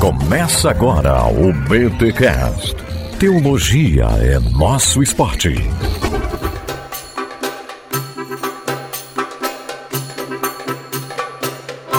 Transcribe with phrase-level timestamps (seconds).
[0.00, 2.74] Começa agora o BTCast.
[3.18, 5.50] Teologia é nosso esporte.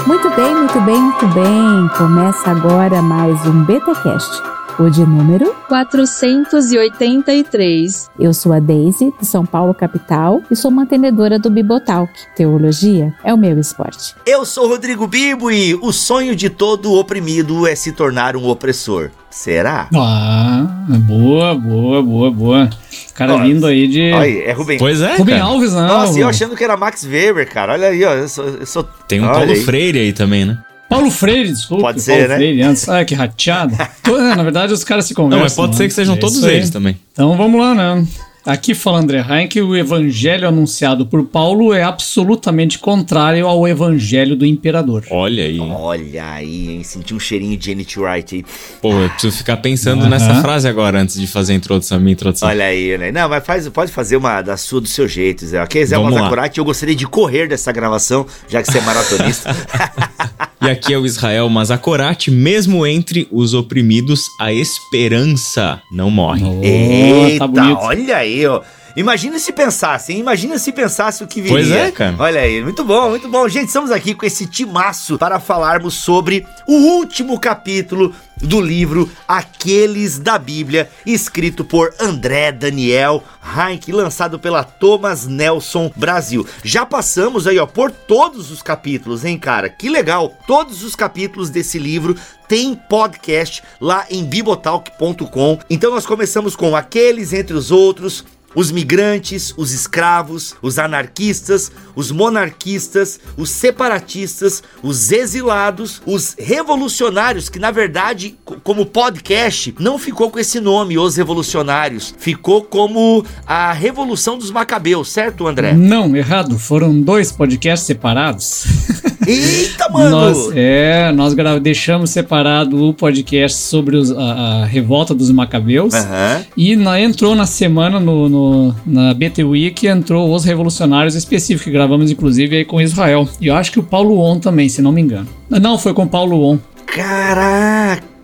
[0.06, 1.88] Muito bem, muito bem, muito bem.
[1.98, 4.55] Começa agora mais um BTcast.
[4.78, 8.12] O de número 483.
[8.20, 12.12] Eu sou a Daisy, de São Paulo capital, e sou mantenedora do Bibotalk.
[12.36, 14.14] Teologia é o meu esporte.
[14.26, 19.12] Eu sou Rodrigo Bibo e o sonho de todo oprimido é se tornar um opressor.
[19.30, 19.88] Será?
[19.96, 20.68] Ah,
[21.08, 22.70] boa, boa, boa, boa.
[23.14, 23.46] Cara Nossa.
[23.46, 24.12] vindo aí de.
[24.12, 24.78] Olha, é Rubem.
[24.78, 25.48] Pois é, Rubem cara.
[25.48, 25.88] Alves, não.
[25.88, 27.72] Nossa, eu achando que era Max Weber, cara.
[27.74, 28.14] Olha aí, ó.
[28.14, 28.46] Eu sou.
[28.46, 28.84] Eu sou...
[29.08, 29.64] Tem um Olha Paulo aí.
[29.64, 30.58] Freire aí também, né?
[30.90, 31.84] Paulo Freire, desculpa.
[31.84, 32.36] Pode ser, Paulo né?
[32.36, 32.88] Freire antes.
[32.90, 33.76] Ah, que rateado.
[34.04, 35.38] Tô- é, Na verdade, os caras se conversam.
[35.38, 35.78] Não, mas pode né?
[35.78, 36.98] ser que sejam É todos eles também.
[37.12, 38.06] Então vamos lá, né?
[38.46, 44.46] Aqui fala André Heinck, o evangelho anunciado por Paulo é absolutamente contrário ao evangelho do
[44.46, 45.04] imperador.
[45.10, 45.60] Olha aí.
[45.60, 46.84] Olha aí, hein?
[46.84, 48.46] Senti um cheirinho de Janet Wright aí.
[48.80, 52.14] Pô, eu preciso ficar pensando nessa frase agora antes de fazer a introdução, a minha
[52.14, 52.48] introdução.
[52.48, 53.12] Olha aí, né?
[53.12, 55.64] Não, mas faz, pode fazer uma da sua, do seu jeito, Zé.
[55.64, 56.20] Ok, Zé Vamos lá.
[56.20, 59.50] Mazacurati, eu gostaria de correr dessa gravação, já que você é maratonista.
[60.66, 66.44] E aqui é o Israel Mazakorati, mesmo entre os oprimidos, a esperança não morre.
[66.44, 67.78] Oh, Eita, tá bonito.
[67.82, 68.64] olha aí, ó.
[68.96, 70.20] Imagina se pensasse, hein?
[70.20, 71.58] Imagina se pensasse o que viria.
[71.58, 72.16] Pois é, cara.
[72.18, 73.48] Olha aí, muito bom, muito bom.
[73.50, 80.20] Gente, estamos aqui com esse timaço para falarmos sobre o último capítulo do livro Aqueles
[80.20, 86.48] da Bíblia, escrito por André Daniel Heinck, lançado pela Thomas Nelson Brasil.
[86.64, 89.70] Já passamos aí, ó, por todos os capítulos, hein, cara?
[89.70, 90.34] Que legal!
[90.48, 92.16] Todos os capítulos desse livro
[92.48, 95.60] tem podcast lá em bibotalk.com.
[95.70, 102.12] Então nós começamos com Aqueles entre os outros, os migrantes, os escravos, os anarquistas, os
[102.12, 110.30] monarquistas, os separatistas, os exilados, os revolucionários, que na verdade, co- como podcast, não ficou
[110.32, 115.74] com esse nome, os revolucionários, ficou como a Revolução dos Macabeus, certo, André?
[115.74, 116.58] Não, errado.
[116.58, 118.66] Foram dois podcasts separados.
[119.28, 120.10] Eita, mano!
[120.12, 124.22] Nós, é, nós deixamos separado o podcast sobre os- a,
[124.62, 125.94] a revolta dos macabeus.
[125.96, 126.46] Aham.
[126.56, 128.45] E na- entrou na semana no, no-
[128.86, 133.28] na BT Week, entrou os revolucionários específicos, que gravamos inclusive aí com Israel.
[133.40, 135.28] E eu acho que o Paulo On também, se não me engano.
[135.50, 136.58] Não, foi com o Paulo On.
[136.86, 138.15] Caraca!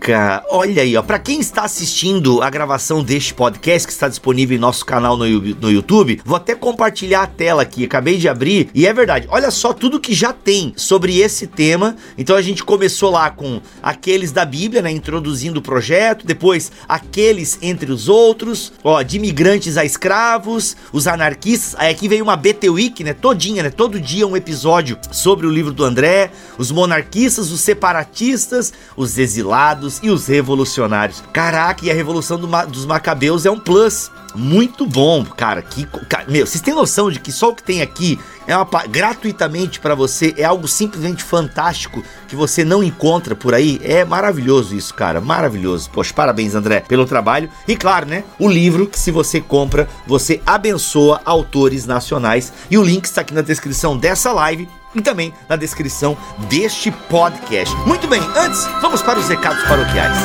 [0.50, 1.04] Olha aí, ó.
[1.04, 5.26] Pra quem está assistindo a gravação deste podcast que está disponível em nosso canal no,
[5.28, 7.86] no YouTube, vou até compartilhar a tela aqui.
[7.86, 9.28] Acabei de abrir e é verdade.
[9.30, 11.96] Olha só tudo que já tem sobre esse tema.
[12.18, 14.92] Então a gente começou lá com aqueles da Bíblia, né?
[14.92, 16.26] Introduzindo o projeto.
[16.26, 18.74] Depois, aqueles entre os outros.
[18.84, 21.76] Ó, de imigrantes a escravos, os anarquistas.
[21.78, 23.14] Aí aqui veio uma BT Week, né?
[23.14, 23.70] Todinha, né?
[23.70, 29.91] Todo dia um episódio sobre o livro do André, os monarquistas, os separatistas, os exilados
[30.02, 31.24] e os revolucionários.
[31.34, 34.12] Caraca, e a revolução do Ma- dos macabeus é um plus.
[34.34, 35.62] Muito bom, cara.
[35.62, 38.56] Que, co- ca- meu, vocês têm noção de que só o que tem aqui é
[38.56, 43.80] uma, gratuitamente pra você, é algo simplesmente fantástico que você não encontra por aí.
[43.84, 45.20] É maravilhoso isso, cara.
[45.20, 45.90] Maravilhoso.
[45.90, 47.50] Poxa, parabéns, André, pelo trabalho.
[47.68, 48.24] E claro, né?
[48.40, 52.54] O livro que se você compra, você abençoa autores nacionais.
[52.70, 56.18] E o link está aqui na descrição dessa live e também na descrição
[56.50, 57.76] deste podcast.
[57.88, 60.18] Muito bem, antes, vamos para os recados paroquiais.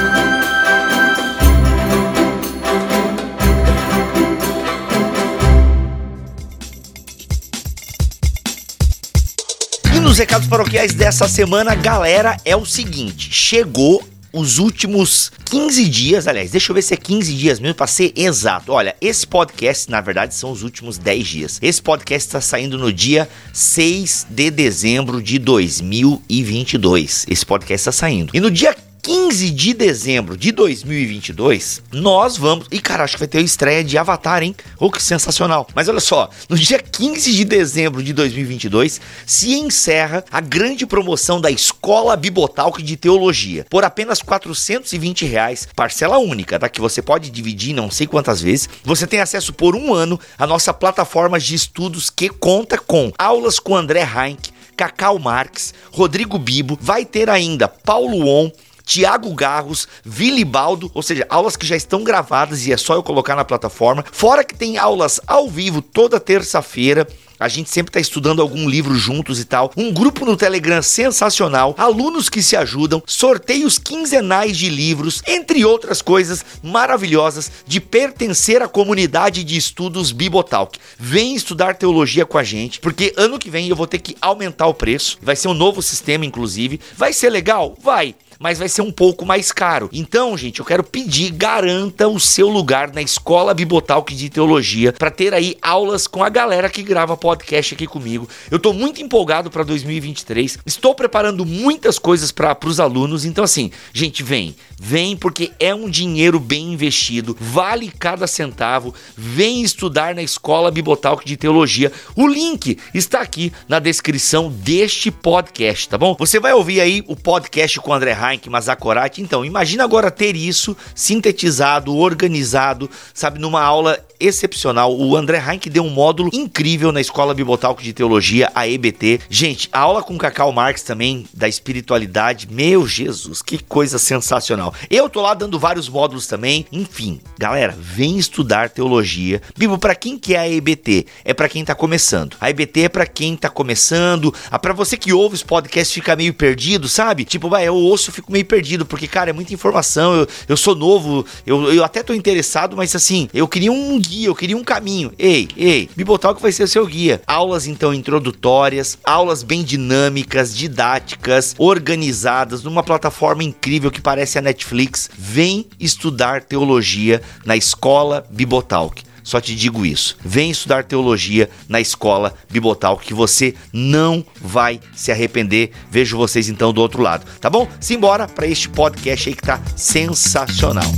[9.95, 14.03] E nos recados paroquiais dessa semana, galera, é o seguinte: chegou
[14.37, 18.13] os últimos 15 dias, aliás, deixa eu ver se é 15 dias mesmo, pra ser
[18.15, 18.71] exato.
[18.71, 21.59] Olha, esse podcast, na verdade, são os últimos 10 dias.
[21.63, 27.25] Esse podcast está saindo no dia 6 de dezembro de 2022.
[27.29, 28.31] Esse podcast está saindo.
[28.35, 28.77] E no dia
[29.07, 32.67] 15 de dezembro de 2022, nós vamos.
[32.73, 34.53] E cara, acho que vai ter a estreia de Avatar, hein?
[34.81, 35.65] Oh, que sensacional.
[35.77, 41.41] Mas olha só, no dia 15 de dezembro de 2022 se encerra a grande promoção
[41.41, 43.65] da Escola Bibotalk de Teologia.
[43.71, 46.69] Por apenas 420 reais, parcela única, tá?
[46.69, 48.69] Que você pode dividir não sei quantas vezes.
[48.83, 53.61] Você tem acesso por um ano à nossa plataforma de estudos que conta com aulas
[53.61, 58.51] com André Heinck, Cacau Marques, Rodrigo Bibo, vai ter ainda Paulo On,
[58.87, 63.35] Tiago Garros, Vilibaldo, ou seja, aulas que já estão gravadas e é só eu colocar
[63.35, 64.05] na plataforma.
[64.13, 67.07] Fora que tem aulas ao vivo toda terça-feira.
[67.39, 69.71] A gente sempre está estudando algum livro juntos e tal.
[69.77, 76.01] Um grupo no Telegram sensacional, alunos que se ajudam, sorteios quinzenais de livros, entre outras
[76.01, 80.79] coisas maravilhosas de pertencer à comunidade de estudos Bibotalk.
[80.99, 84.69] Vem estudar teologia com a gente, porque ano que vem eu vou ter que aumentar
[84.69, 85.19] o preço.
[85.21, 86.81] Vai ser um novo sistema, inclusive.
[86.97, 87.77] Vai ser legal?
[87.83, 88.15] Vai.
[88.39, 89.89] Mas vai ser um pouco mais caro.
[89.93, 95.11] Então, gente, eu quero pedir, garanta o seu lugar na Escola Bibotalk de Teologia para
[95.11, 98.29] ter aí aulas com a galera que grava podcast aqui comigo.
[98.51, 100.59] Eu tô muito empolgado para 2023.
[100.67, 103.25] Estou preparando muitas coisas para os alunos.
[103.25, 108.95] Então, assim, gente, vem, vem porque é um dinheiro bem investido, vale cada centavo.
[109.17, 111.93] Vem estudar na Escola Bibotalk de Teologia.
[112.15, 116.17] O link está aqui na descrição deste podcast, tá bom?
[116.19, 119.23] Você vai ouvir aí o podcast com o André Heinck, Mazakorati.
[119.23, 124.97] Então, imagina agora ter isso sintetizado, organizado, sabe, numa aula excepcional.
[124.97, 129.21] O André Heinck deu um módulo incrível na Escola Bibotalk de Teologia, a EBT.
[129.29, 134.75] Gente, a aula com Cacau Marx também, da espiritualidade, meu Jesus, que coisa sensacional.
[134.91, 136.67] Eu tô lá dando vários módulos também.
[136.73, 139.41] Enfim, galera, vem estudar teologia.
[139.57, 141.07] Bibo, para quem que é a EBT?
[141.25, 142.37] É para quem tá começando.
[142.41, 144.33] A EBT é para quem tá começando.
[144.51, 147.25] Ah, para você que ouve os podcasts fica meio perdido, sabe?
[147.25, 150.15] Tipo, vai, eu ouço, fico meio perdido, porque, cara, é muita informação.
[150.15, 154.29] Eu, eu sou novo, eu, eu até tô interessado, mas assim, eu queria um guia,
[154.29, 155.13] eu queria um caminho.
[155.19, 157.21] Ei, ei, Bibotalk vai ser o seu guia.
[157.27, 165.11] Aulas então introdutórias, aulas bem dinâmicas, didáticas, organizadas, numa plataforma incrível que parece a Netflix.
[165.17, 169.06] Vem estudar teologia na escola Bibotalk.
[169.27, 170.17] Só te digo isso.
[170.25, 175.73] Vem estudar teologia na escola Bibotalk que você não vai se arrepender.
[175.91, 177.69] Vejo vocês então do outro lado, tá bom?
[177.81, 180.89] Simbora para este podcast aí que tá sensacional.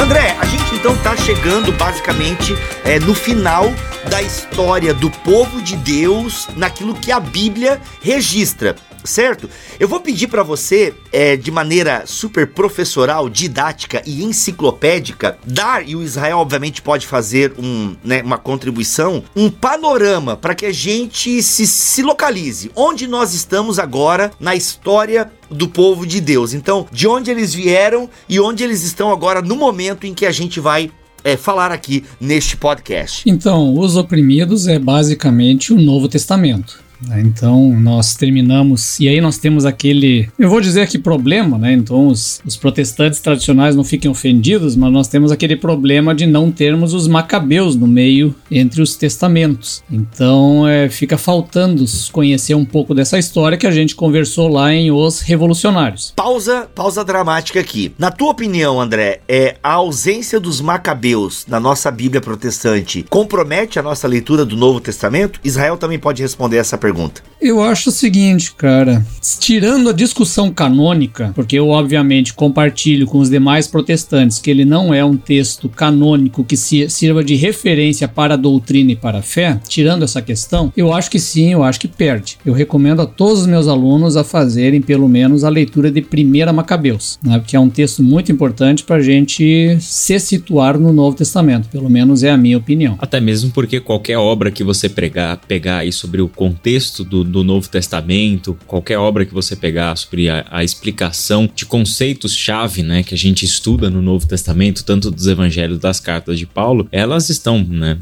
[0.00, 3.70] André, a gente então tá chegando basicamente é, no final
[4.08, 8.74] da história do povo de Deus naquilo que a Bíblia registra
[9.04, 9.48] certo?
[9.78, 15.94] Eu vou pedir para você, é, de maneira super professoral, didática e enciclopédica, dar, e
[15.94, 21.42] o Israel obviamente pode fazer um, né, uma contribuição, um panorama para que a gente
[21.42, 22.70] se, se localize.
[22.74, 26.54] Onde nós estamos agora na história do povo de Deus.
[26.54, 30.32] Então, de onde eles vieram e onde eles estão agora no momento em que a
[30.32, 30.90] gente vai
[31.22, 33.22] é, falar aqui neste podcast.
[33.26, 36.83] Então, os oprimidos é basicamente o Novo Testamento.
[37.06, 37.20] Né?
[37.20, 41.72] Então nós terminamos, e aí nós temos aquele, eu vou dizer aqui problema, né?
[41.72, 46.50] Então os, os protestantes tradicionais não fiquem ofendidos, mas nós temos aquele problema de não
[46.50, 49.82] termos os macabeus no meio entre os testamentos.
[49.90, 54.90] Então é, fica faltando conhecer um pouco dessa história que a gente conversou lá em
[54.90, 56.12] Os Revolucionários.
[56.14, 57.92] Pausa, pausa dramática aqui.
[57.98, 63.82] Na tua opinião, André, é a ausência dos macabeus na nossa Bíblia protestante compromete a
[63.82, 65.40] nossa leitura do Novo Testamento?
[65.44, 67.22] Israel também pode responder essa pergunta.
[67.40, 69.04] Eu acho o seguinte, cara,
[69.38, 74.94] tirando a discussão canônica, porque eu obviamente compartilho com os demais protestantes que ele não
[74.94, 79.60] é um texto canônico que sirva de referência para a doutrina e para a fé,
[79.68, 82.38] tirando essa questão, eu acho que sim, eu acho que perde.
[82.46, 86.52] Eu recomendo a todos os meus alunos a fazerem pelo menos a leitura de Primeira
[86.52, 91.16] Macabeus, né, porque é um texto muito importante para a gente se situar no Novo
[91.16, 92.96] Testamento, pelo menos é a minha opinião.
[92.98, 96.73] Até mesmo porque qualquer obra que você pegar, pegar aí sobre o contexto
[97.04, 102.82] do, do Novo Testamento, qualquer obra que você pegar sobre a, a explicação de conceitos-chave,
[102.82, 106.88] né, que a gente estuda no Novo Testamento, tanto dos evangelhos das cartas de Paulo,
[106.90, 107.98] elas estão, né,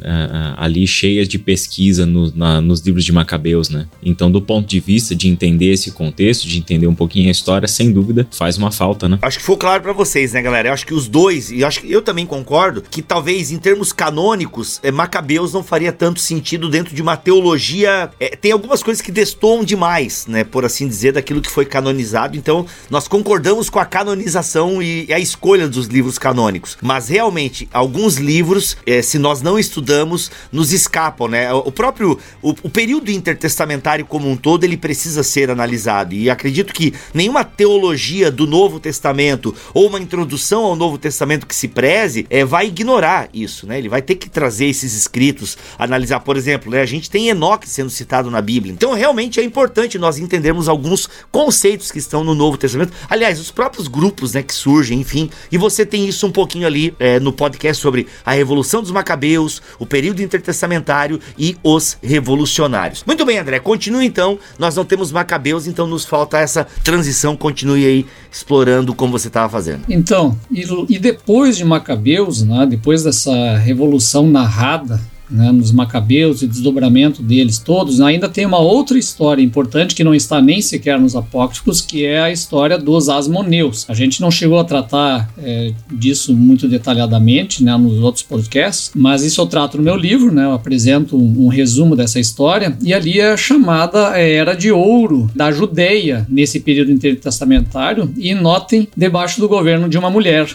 [0.56, 3.86] ali cheias de pesquisa no, na, nos livros de Macabeus, né?
[4.02, 7.68] Então, do ponto de vista de entender esse contexto, de entender um pouquinho a história,
[7.68, 9.18] sem dúvida, faz uma falta, né?
[9.22, 10.68] Acho que ficou claro para vocês, né, galera?
[10.68, 13.92] Eu acho que os dois, e acho que eu também concordo, que talvez em termos
[13.92, 18.10] canônicos, é, Macabeus não faria tanto sentido dentro de uma teologia.
[18.18, 22.36] É, tem algumas coisas que destoam demais, né, por assim dizer, daquilo que foi canonizado.
[22.36, 26.78] Então, nós concordamos com a canonização e a escolha dos livros canônicos.
[26.80, 31.52] Mas realmente, alguns livros, é, se nós não estudamos, nos escapam, né?
[31.52, 36.14] O próprio o, o, período intertestamentário como um todo, ele precisa ser analisado.
[36.14, 41.54] E acredito que nenhuma teologia do Novo Testamento ou uma introdução ao Novo Testamento que
[41.54, 43.78] se preze é, vai ignorar isso, né?
[43.78, 46.80] Ele vai ter que trazer esses escritos, analisar, por exemplo, né?
[46.80, 48.51] A gente tem Enoque sendo citado na Bíblia.
[48.58, 52.92] Então, realmente é importante nós entendermos alguns conceitos que estão no Novo Testamento.
[53.08, 55.30] Aliás, os próprios grupos, né, que surgem, enfim.
[55.50, 59.62] E você tem isso um pouquinho ali é, no podcast sobre a Revolução dos Macabeus,
[59.78, 63.04] o período intertestamentário e os revolucionários.
[63.06, 64.38] Muito bem, André, continue então.
[64.58, 67.36] Nós não temos Macabeus, então nos falta essa transição.
[67.36, 69.84] Continue aí explorando como você estava fazendo.
[69.88, 75.00] Então, e, e depois de Macabeus, né, depois dessa revolução narrada
[75.32, 80.14] né, nos Macabeus e desdobramento deles todos, ainda tem uma outra história importante que não
[80.14, 83.86] está nem sequer nos apócrifos, que é a história dos Asmoneus.
[83.88, 89.22] A gente não chegou a tratar é, disso muito detalhadamente né, nos outros podcasts, mas
[89.22, 92.92] isso eu trato no meu livro, né, eu apresento um, um resumo dessa história, e
[92.92, 99.40] ali é chamada é, Era de Ouro da Judeia, nesse período intertestamentário, e notem, debaixo
[99.40, 100.48] do governo de uma mulher.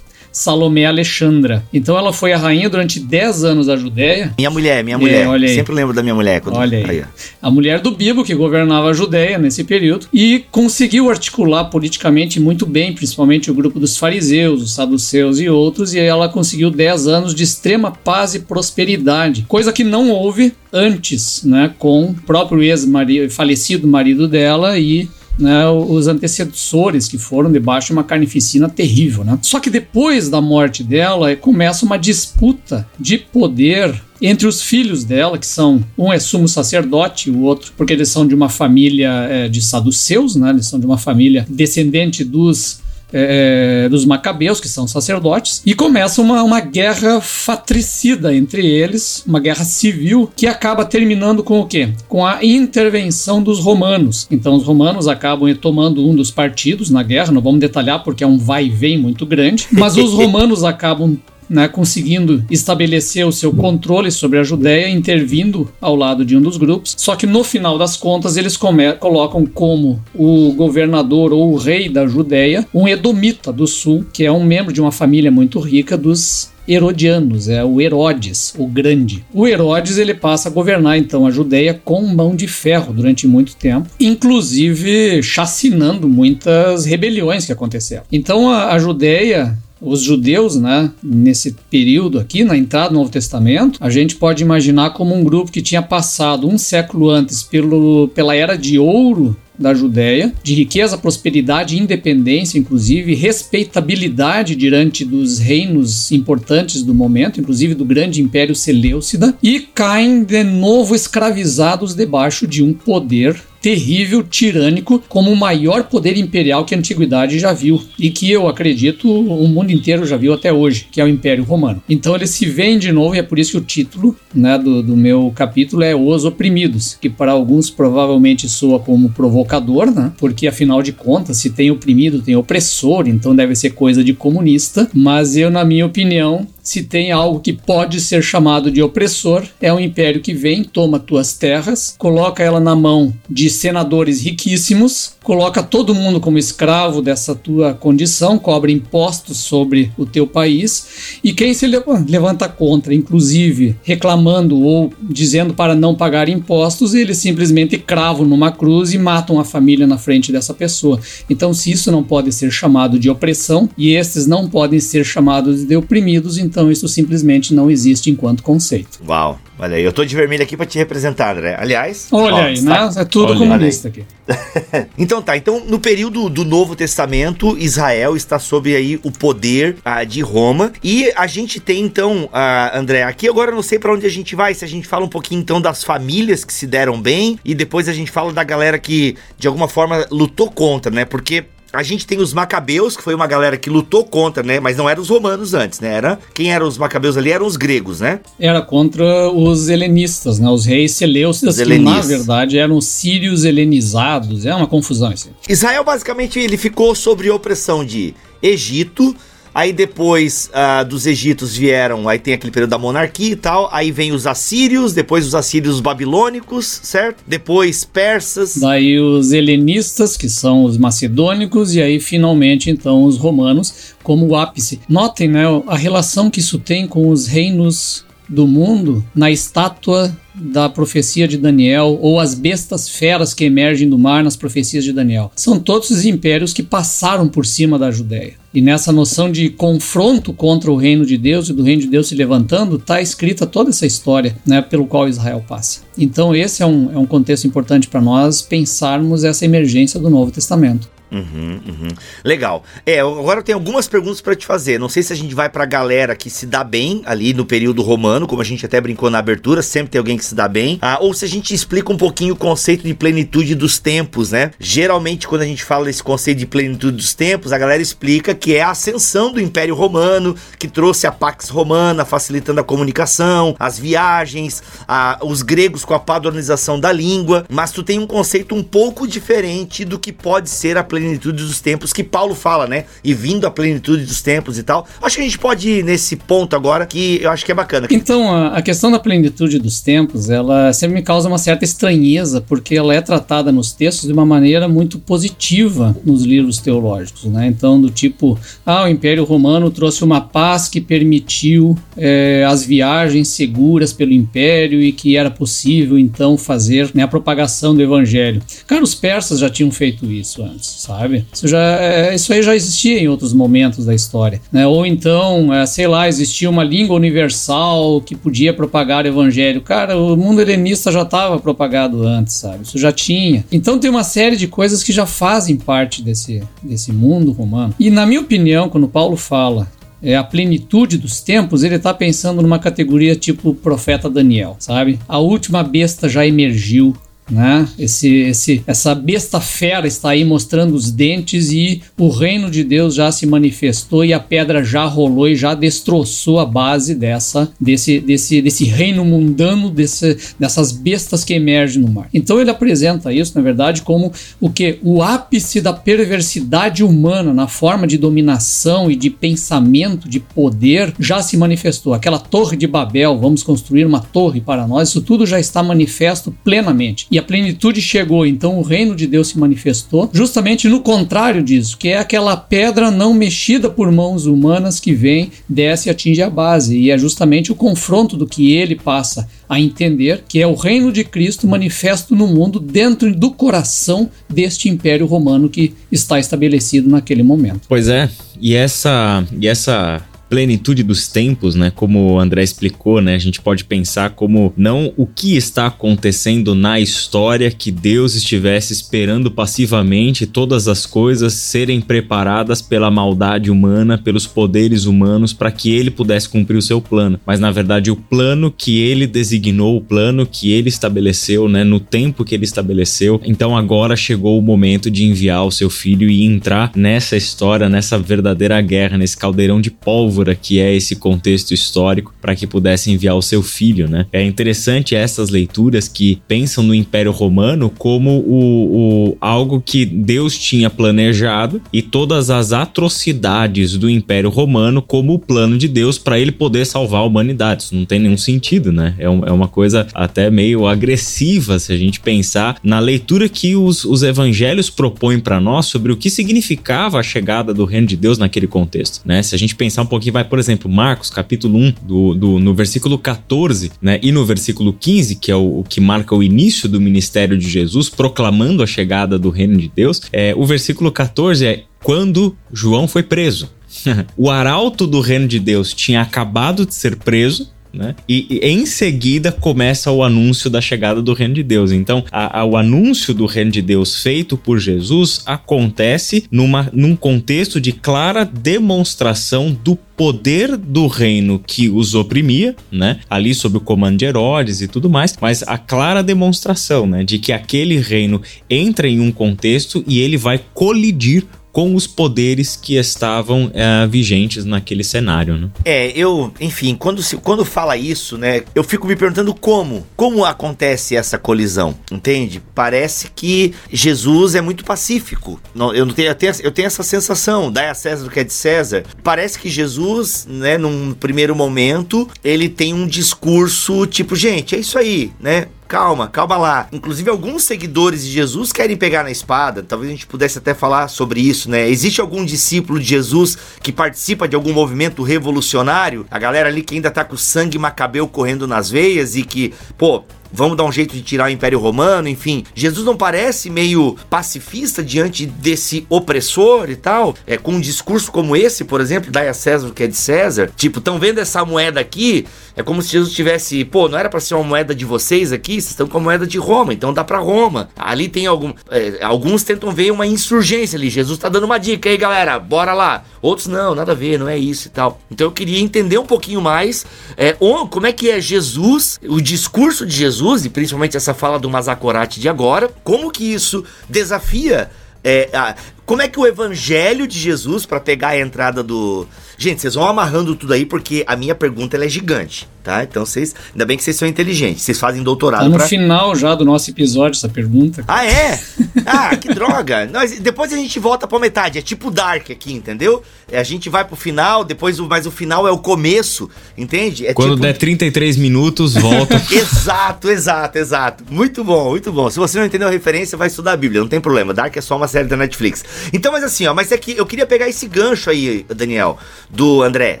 [0.34, 1.64] Salomé Alexandra.
[1.72, 4.34] Então ela foi a rainha durante 10 anos da Judéia.
[4.36, 5.22] Minha mulher, minha mulher.
[5.22, 5.54] É, olha aí.
[5.54, 6.40] Sempre lembro da minha mulher.
[6.40, 6.56] Quando...
[6.56, 6.90] Olha aí.
[6.90, 7.04] aí.
[7.40, 12.66] A mulher do Bibo, que governava a Judéia nesse período, e conseguiu articular politicamente muito
[12.66, 17.34] bem, principalmente o grupo dos fariseus, os saduceus e outros, e ela conseguiu 10 anos
[17.34, 23.30] de extrema paz e prosperidade, coisa que não houve antes, né, com o próprio ex-marido,
[23.30, 29.24] falecido marido dela e né, os antecessores que foram debaixo de uma carnificina terrível.
[29.24, 29.38] Né?
[29.42, 35.36] Só que depois da morte dela começa uma disputa de poder entre os filhos dela,
[35.36, 39.48] que são um é sumo sacerdote, o outro porque eles são de uma família é,
[39.48, 40.50] de saduceus, né?
[40.50, 42.80] Eles são de uma família descendente dos
[43.14, 49.38] é, dos Macabeus, que são sacerdotes, e começa uma, uma guerra fratricida entre eles, uma
[49.38, 51.90] guerra civil, que acaba terminando com o quê?
[52.08, 54.26] Com a intervenção dos romanos.
[54.30, 58.26] Então os romanos acabam tomando um dos partidos na guerra, não vamos detalhar porque é
[58.26, 61.16] um vai e vem muito grande, mas os romanos acabam
[61.48, 66.56] né, conseguindo estabelecer o seu controle sobre a Judéia, intervindo ao lado de um dos
[66.56, 66.94] grupos.
[66.96, 72.06] Só que no final das contas eles colocam como o governador ou o rei da
[72.06, 76.52] Judéia um edomita do sul, que é um membro de uma família muito rica dos
[76.66, 79.24] Herodianos, é o Herodes, o Grande.
[79.32, 83.54] O Herodes ele passa a governar então a Judéia com mão de ferro durante muito
[83.54, 88.04] tempo, inclusive chacinando muitas rebeliões que aconteceram.
[88.10, 93.78] Então a, a Judéia os judeus, né, nesse período aqui, na entrada do Novo Testamento,
[93.80, 98.34] a gente pode imaginar como um grupo que tinha passado um século antes pelo, pela
[98.34, 106.82] era de ouro da Judéia, de riqueza, prosperidade, independência, inclusive respeitabilidade diante dos reinos importantes
[106.82, 112.72] do momento, inclusive do grande império Seleucida, e caem de novo escravizados debaixo de um
[112.72, 118.30] poder terrível, tirânico, como o maior poder imperial que a antiguidade já viu e que
[118.30, 121.82] eu acredito o mundo inteiro já viu até hoje, que é o Império Romano.
[121.88, 124.82] Então ele se vem de novo e é por isso que o título né, do,
[124.82, 130.12] do meu capítulo é Os Oprimidos, que para alguns provavelmente soa como provocador, né?
[130.18, 134.90] Porque afinal de contas, se tem oprimido, tem opressor, então deve ser coisa de comunista.
[134.92, 139.70] Mas eu, na minha opinião, se tem algo que pode ser chamado de opressor, é
[139.70, 145.62] um império que vem, toma tuas terras, coloca ela na mão de senadores riquíssimos, coloca
[145.62, 151.52] todo mundo como escravo dessa tua condição, cobra impostos sobre o teu país, e quem
[151.52, 158.50] se levanta contra, inclusive reclamando ou dizendo para não pagar impostos, eles simplesmente cravam numa
[158.50, 160.98] cruz e matam a família na frente dessa pessoa.
[161.28, 165.64] Então, se isso não pode ser chamado de opressão e esses não podem ser chamados
[165.64, 169.00] de oprimidos, então isso simplesmente não existe enquanto conceito.
[169.06, 171.56] Uau, olha aí, eu tô de vermelho aqui para te representar, né?
[171.58, 172.92] Aliás, olha ó, aí, está- né?
[172.96, 174.04] É tudo Olha comunista aqui.
[174.96, 180.02] então tá, então no período do Novo Testamento, Israel está sob aí o poder ah,
[180.04, 183.92] de Roma e a gente tem então, ah, André, aqui agora eu não sei pra
[183.92, 186.66] onde a gente vai, se a gente fala um pouquinho então das famílias que se
[186.66, 190.90] deram bem e depois a gente fala da galera que de alguma forma lutou contra,
[190.90, 191.04] né?
[191.04, 191.44] Porque
[191.74, 194.60] a gente tem os Macabeus, que foi uma galera que lutou contra, né?
[194.60, 195.92] Mas não eram os romanos antes, né?
[195.92, 198.20] Era, quem eram os Macabeus ali eram os gregos, né?
[198.38, 200.48] Era contra os helenistas, né?
[200.48, 204.46] Os reis seleucidas, que na verdade eram os sírios helenizados.
[204.46, 205.30] É uma confusão isso.
[205.48, 209.14] Israel basicamente ele ficou sob opressão de Egito.
[209.54, 213.68] Aí depois ah, dos egitos vieram, aí tem aquele período da monarquia e tal.
[213.72, 217.22] Aí vem os assírios, depois os assírios babilônicos, certo?
[217.26, 218.56] Depois persas.
[218.56, 224.36] Daí os helenistas, que são os macedônicos, e aí finalmente então os romanos como o
[224.36, 224.80] ápice.
[224.88, 230.68] Notem, né, a relação que isso tem com os reinos do mundo na estátua da
[230.68, 235.30] profecia de Daniel ou as bestas feras que emergem do mar nas profecias de Daniel.
[235.36, 238.34] São todos os impérios que passaram por cima da Judéia.
[238.52, 242.08] E nessa noção de confronto contra o reino de Deus e do reino de Deus
[242.08, 245.80] se levantando, está escrita toda essa história né, pelo qual Israel passa.
[245.96, 250.30] Então esse é um, é um contexto importante para nós pensarmos essa emergência do Novo
[250.30, 250.88] Testamento.
[251.14, 251.88] Uhum, uhum.
[252.24, 252.64] Legal.
[252.84, 254.80] É, agora eu tenho algumas perguntas para te fazer.
[254.80, 257.82] Não sei se a gente vai pra galera que se dá bem ali no período
[257.82, 260.78] romano, como a gente até brincou na abertura, sempre tem alguém que se dá bem.
[260.82, 264.50] Ah, ou se a gente explica um pouquinho o conceito de plenitude dos tempos, né?
[264.58, 268.56] Geralmente, quando a gente fala desse conceito de plenitude dos tempos, a galera explica que
[268.56, 273.78] é a ascensão do Império Romano, que trouxe a Pax Romana, facilitando a comunicação, as
[273.78, 277.46] viagens, a, os gregos com a padronização da língua.
[277.48, 281.60] Mas tu tem um conceito um pouco diferente do que pode ser a plenitude dos
[281.60, 282.84] tempos que Paulo fala, né?
[283.02, 284.86] E vindo a plenitude dos tempos e tal.
[285.02, 287.86] Acho que a gente pode ir nesse ponto agora que eu acho que é bacana.
[287.90, 292.40] Então, a, a questão da plenitude dos tempos, ela sempre me causa uma certa estranheza,
[292.40, 297.46] porque ela é tratada nos textos de uma maneira muito positiva nos livros teológicos, né?
[297.46, 303.28] Então, do tipo, ah, o Império Romano trouxe uma paz que permitiu é, as viagens
[303.28, 308.42] seguras pelo Império e que era possível, então, fazer né, a propagação do Evangelho.
[308.66, 311.24] Cara, os persas já tinham feito isso antes, sabe?
[311.32, 314.66] Isso, já, é, isso aí já existia em outros momentos da história, né?
[314.66, 319.60] Ou então, é, sei lá, existia uma língua universal que podia propagar o Evangelho.
[319.62, 322.64] Cara, o mundo helenista já estava propagado antes, sabe?
[322.64, 323.44] Isso já tinha.
[323.50, 327.74] Então tem uma série de coisas que já fazem parte desse, desse mundo romano.
[327.78, 329.68] E na minha opinião, quando Paulo fala
[330.04, 334.98] é, a plenitude dos tempos, ele está pensando numa categoria tipo profeta Daniel, sabe?
[335.08, 336.94] A última besta já emergiu,
[337.30, 337.66] né?
[337.78, 342.94] Esse, esse, essa besta fera está aí mostrando os dentes e o reino de Deus
[342.94, 347.98] já se manifestou e a pedra já rolou e já destroçou a base dessa desse,
[347.98, 352.08] desse, desse reino mundano desse, dessas bestas que emergem no mar.
[352.12, 357.48] Então ele apresenta isso, na verdade, como o que o ápice da perversidade humana na
[357.48, 361.94] forma de dominação e de pensamento, de poder já se manifestou.
[361.94, 366.34] Aquela torre de Babel, vamos construir uma torre para nós, isso tudo já está manifesto
[366.44, 371.44] plenamente e a plenitude chegou, então o reino de Deus se manifestou, justamente no contrário
[371.44, 376.20] disso, que é aquela pedra não mexida por mãos humanas que vem, desce e atinge
[376.20, 380.46] a base, e é justamente o confronto do que ele passa a entender, que é
[380.48, 386.18] o reino de Cristo manifesto no mundo dentro do coração deste império romano que está
[386.18, 387.60] estabelecido naquele momento.
[387.68, 390.02] Pois é, e essa e essa
[390.34, 391.70] plenitude dos tempos, né?
[391.70, 393.14] Como o André explicou, né?
[393.14, 398.72] A gente pode pensar como não o que está acontecendo na história que Deus estivesse
[398.72, 405.70] esperando passivamente todas as coisas serem preparadas pela maldade humana, pelos poderes humanos para que
[405.70, 407.20] ele pudesse cumprir o seu plano.
[407.24, 411.78] Mas na verdade o plano que ele designou, o plano que ele estabeleceu, né, no
[411.78, 413.20] tempo que ele estabeleceu.
[413.24, 417.96] Então agora chegou o momento de enviar o seu filho e entrar nessa história, nessa
[417.96, 423.16] verdadeira guerra, nesse caldeirão de pólvora que é esse contexto histórico para que pudesse enviar
[423.16, 424.06] o seu filho, né?
[424.12, 430.38] É interessante essas leituras que pensam no Império Romano como o, o algo que Deus
[430.38, 436.18] tinha planejado e todas as atrocidades do Império Romano como o plano de Deus para
[436.18, 437.64] ele poder salvar a humanidade.
[437.64, 438.94] Isso não tem nenhum sentido, né?
[438.98, 443.56] É, um, é uma coisa até meio agressiva se a gente pensar na leitura que
[443.56, 447.96] os, os evangelhos propõem para nós sobre o que significava a chegada do reino de
[447.96, 449.22] Deus naquele contexto, né?
[449.22, 452.54] Se a gente pensar um pouquinho vai, por exemplo, Marcos, capítulo 1, do, do, no
[452.54, 453.98] versículo 14, né?
[454.02, 457.48] E no versículo 15, que é o, o, que marca o início do ministério de
[457.48, 462.88] Jesus, proclamando a chegada do reino de Deus, é, o versículo 14 é quando João
[462.88, 463.50] foi preso.
[464.16, 467.94] o arauto do reino de Deus tinha acabado de ser preso, né?
[468.08, 471.72] E, e, em seguida começa o anúncio da chegada do reino de Deus.
[471.72, 476.96] Então, a, a, o anúncio do reino de Deus feito por Jesus acontece numa, num
[476.96, 482.98] contexto de clara demonstração do poder do reino que os oprimia, né?
[483.08, 487.18] Ali sob o comando de Herodes e tudo mais, mas a clara demonstração, né, de
[487.18, 492.74] que aquele reino entra em um contexto e ele vai colidir com os poderes que
[492.74, 495.48] estavam é, vigentes naquele cenário, né?
[495.64, 500.24] É, eu, enfim, quando, se, quando fala isso, né, eu fico me perguntando como, como
[500.24, 502.42] acontece essa colisão, entende?
[502.52, 505.40] Parece que Jesus é muito pacífico.
[505.54, 508.24] Eu, não tenho, eu, tenho, eu tenho essa sensação, dá a César o que é
[508.24, 508.82] de César.
[509.04, 514.76] Parece que Jesus, né, num primeiro momento, ele tem um discurso tipo, gente, é isso
[514.76, 515.46] aí, né?
[515.68, 516.68] Calma, calma lá.
[516.72, 519.62] Inclusive, alguns seguidores de Jesus querem pegar na espada.
[519.62, 521.68] Talvez a gente pudesse até falar sobre isso, né?
[521.68, 526.06] Existe algum discípulo de Jesus que participa de algum movimento revolucionário?
[526.10, 530.04] A galera ali que ainda tá com sangue macabeu correndo nas veias e que, pô,
[530.34, 532.44] vamos dar um jeito de tirar o Império Romano, enfim.
[532.54, 537.14] Jesus não parece meio pacifista diante desse opressor e tal?
[537.26, 539.96] É com um discurso como esse, por exemplo, dai a César o que é de
[539.96, 540.50] César.
[540.56, 542.26] Tipo, estão vendo essa moeda aqui?
[542.56, 545.54] É como se Jesus tivesse, pô, não era para ser uma moeda de vocês aqui,
[545.54, 547.68] vocês estão com a moeda de Roma, então dá para Roma.
[547.76, 550.90] Ali tem algum, é, alguns tentam ver uma insurgência ali.
[550.90, 553.04] Jesus tá dando uma dica aí, galera, bora lá.
[553.22, 555.00] Outros não, nada a ver, não é isso e tal.
[555.10, 556.84] Então eu queria entender um pouquinho mais
[557.16, 557.36] é,
[557.70, 562.18] como é que é Jesus, o discurso de Jesus e principalmente essa fala do Mazacorati
[562.18, 564.70] de agora, como que isso desafia
[565.04, 569.06] é, a, como é que o evangelho de Jesus, para pegar a entrada do.
[569.36, 572.82] Gente, vocês vão amarrando tudo aí porque a minha pergunta é gigante tá?
[572.82, 575.42] Então vocês, ainda bem que vocês são inteligentes, vocês fazem doutorado.
[575.42, 575.68] Tá no pra...
[575.68, 577.84] final já do nosso episódio essa pergunta.
[577.86, 578.40] Ah, é?
[578.86, 579.86] Ah, que droga.
[579.86, 583.02] Nós, depois a gente volta pra metade, é tipo Dark aqui, entendeu?
[583.30, 587.06] É, a gente vai pro final, depois o, mas o final é o começo, entende?
[587.06, 587.42] É Quando tipo...
[587.42, 589.22] der 33 minutos, volta.
[589.30, 591.04] exato, exato, exato.
[591.10, 592.08] Muito bom, muito bom.
[592.08, 594.32] Se você não entendeu a referência, vai estudar a Bíblia, não tem problema.
[594.32, 595.62] Dark é só uma série da Netflix.
[595.92, 598.98] Então, mas assim, ó, mas é que eu queria pegar esse gancho aí, Daniel,
[599.30, 600.00] do André,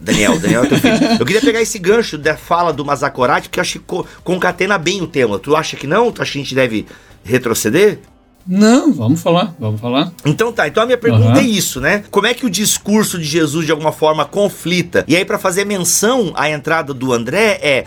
[0.00, 0.98] Daniel, Daniel é teu filho.
[1.18, 3.84] Eu queria pegar esse gancho da fala do Mazakorati, porque eu acho que
[4.24, 5.38] concatena bem o tema.
[5.38, 6.10] Tu acha que não?
[6.12, 6.86] Tu acha que a gente deve
[7.24, 8.00] retroceder?
[8.46, 10.12] Não, vamos falar, vamos falar.
[10.24, 11.36] Então tá, então a minha pergunta uhum.
[11.36, 12.02] é isso, né?
[12.10, 15.04] Como é que o discurso de Jesus de alguma forma conflita?
[15.06, 17.84] E aí para fazer menção à entrada do André é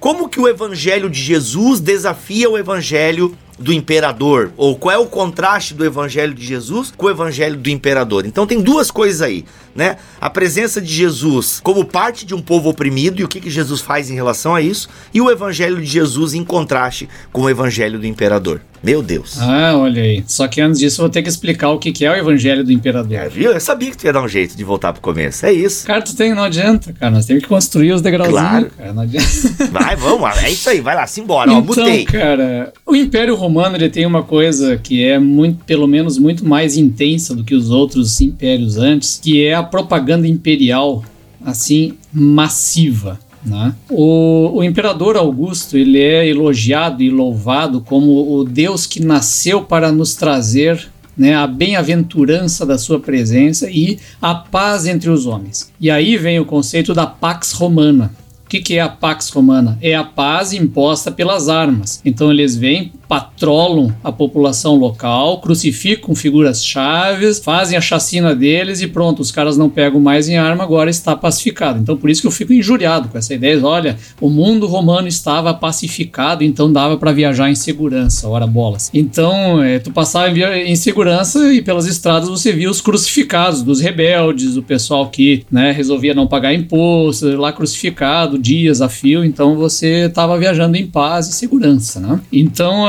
[0.00, 4.52] como que o evangelho de Jesus desafia o evangelho do imperador?
[4.56, 8.24] Ou qual é o contraste do evangelho de Jesus com o evangelho do imperador?
[8.26, 9.44] Então tem duas coisas aí,
[9.74, 9.96] né?
[10.20, 13.80] A presença de Jesus como parte de um povo oprimido e o que, que Jesus
[13.80, 17.98] faz em relação a isso, e o evangelho de Jesus em contraste com o evangelho
[17.98, 18.60] do imperador.
[18.82, 19.40] Meu Deus.
[19.40, 20.22] Ah, olha aí.
[20.26, 22.62] Só que antes disso eu vou ter que explicar o que, que é o evangelho
[22.62, 23.12] do imperador.
[23.12, 23.50] É, viu?
[23.50, 25.44] Eu sabia que tu ia dar um jeito de voltar pro começo.
[25.44, 25.84] É isso.
[25.84, 27.10] Cara, tu tem, não adianta, cara.
[27.10, 28.70] Nós temos que construir os degrauzinhos, claro.
[28.78, 28.92] cara.
[28.92, 29.26] Não adianta.
[29.72, 30.42] Vai, vamos.
[30.44, 30.80] É isso aí.
[30.80, 31.50] Vai lá, simbora.
[31.50, 32.04] Então, ó, mutei.
[32.04, 36.76] cara, o Império Romano ele tem uma coisa que é muito, pelo menos, muito mais
[36.76, 41.04] intensa do que os outros impérios antes, que é a propaganda imperial,
[41.44, 43.18] assim, massiva.
[43.44, 43.74] Né?
[43.88, 49.92] O, o, imperador Augusto ele é elogiado e louvado como o Deus que nasceu para
[49.92, 55.72] nos trazer né, a bem-aventurança da sua presença e a paz entre os homens.
[55.80, 58.12] E aí vem o conceito da Pax Romana.
[58.44, 59.76] O que, que é a Pax Romana?
[59.82, 62.00] É a paz imposta pelas armas.
[62.04, 68.86] Então eles vêm patrolam a população local, crucificam figuras chaves, fazem a chacina deles e
[68.86, 71.80] pronto, os caras não pegam mais em arma, agora está pacificado.
[71.80, 75.54] Então por isso que eu fico injuriado com essa ideia, olha, o mundo romano estava
[75.54, 78.90] pacificado, então dava para viajar em segurança, ora bolas.
[78.92, 84.56] Então, é, tu passava em segurança e pelas estradas você via os crucificados dos rebeldes,
[84.56, 90.06] o pessoal que, né, resolvia não pagar imposto, lá crucificado, dias a fio, então você
[90.06, 92.20] estava viajando em paz e segurança, né?
[92.32, 92.86] Então,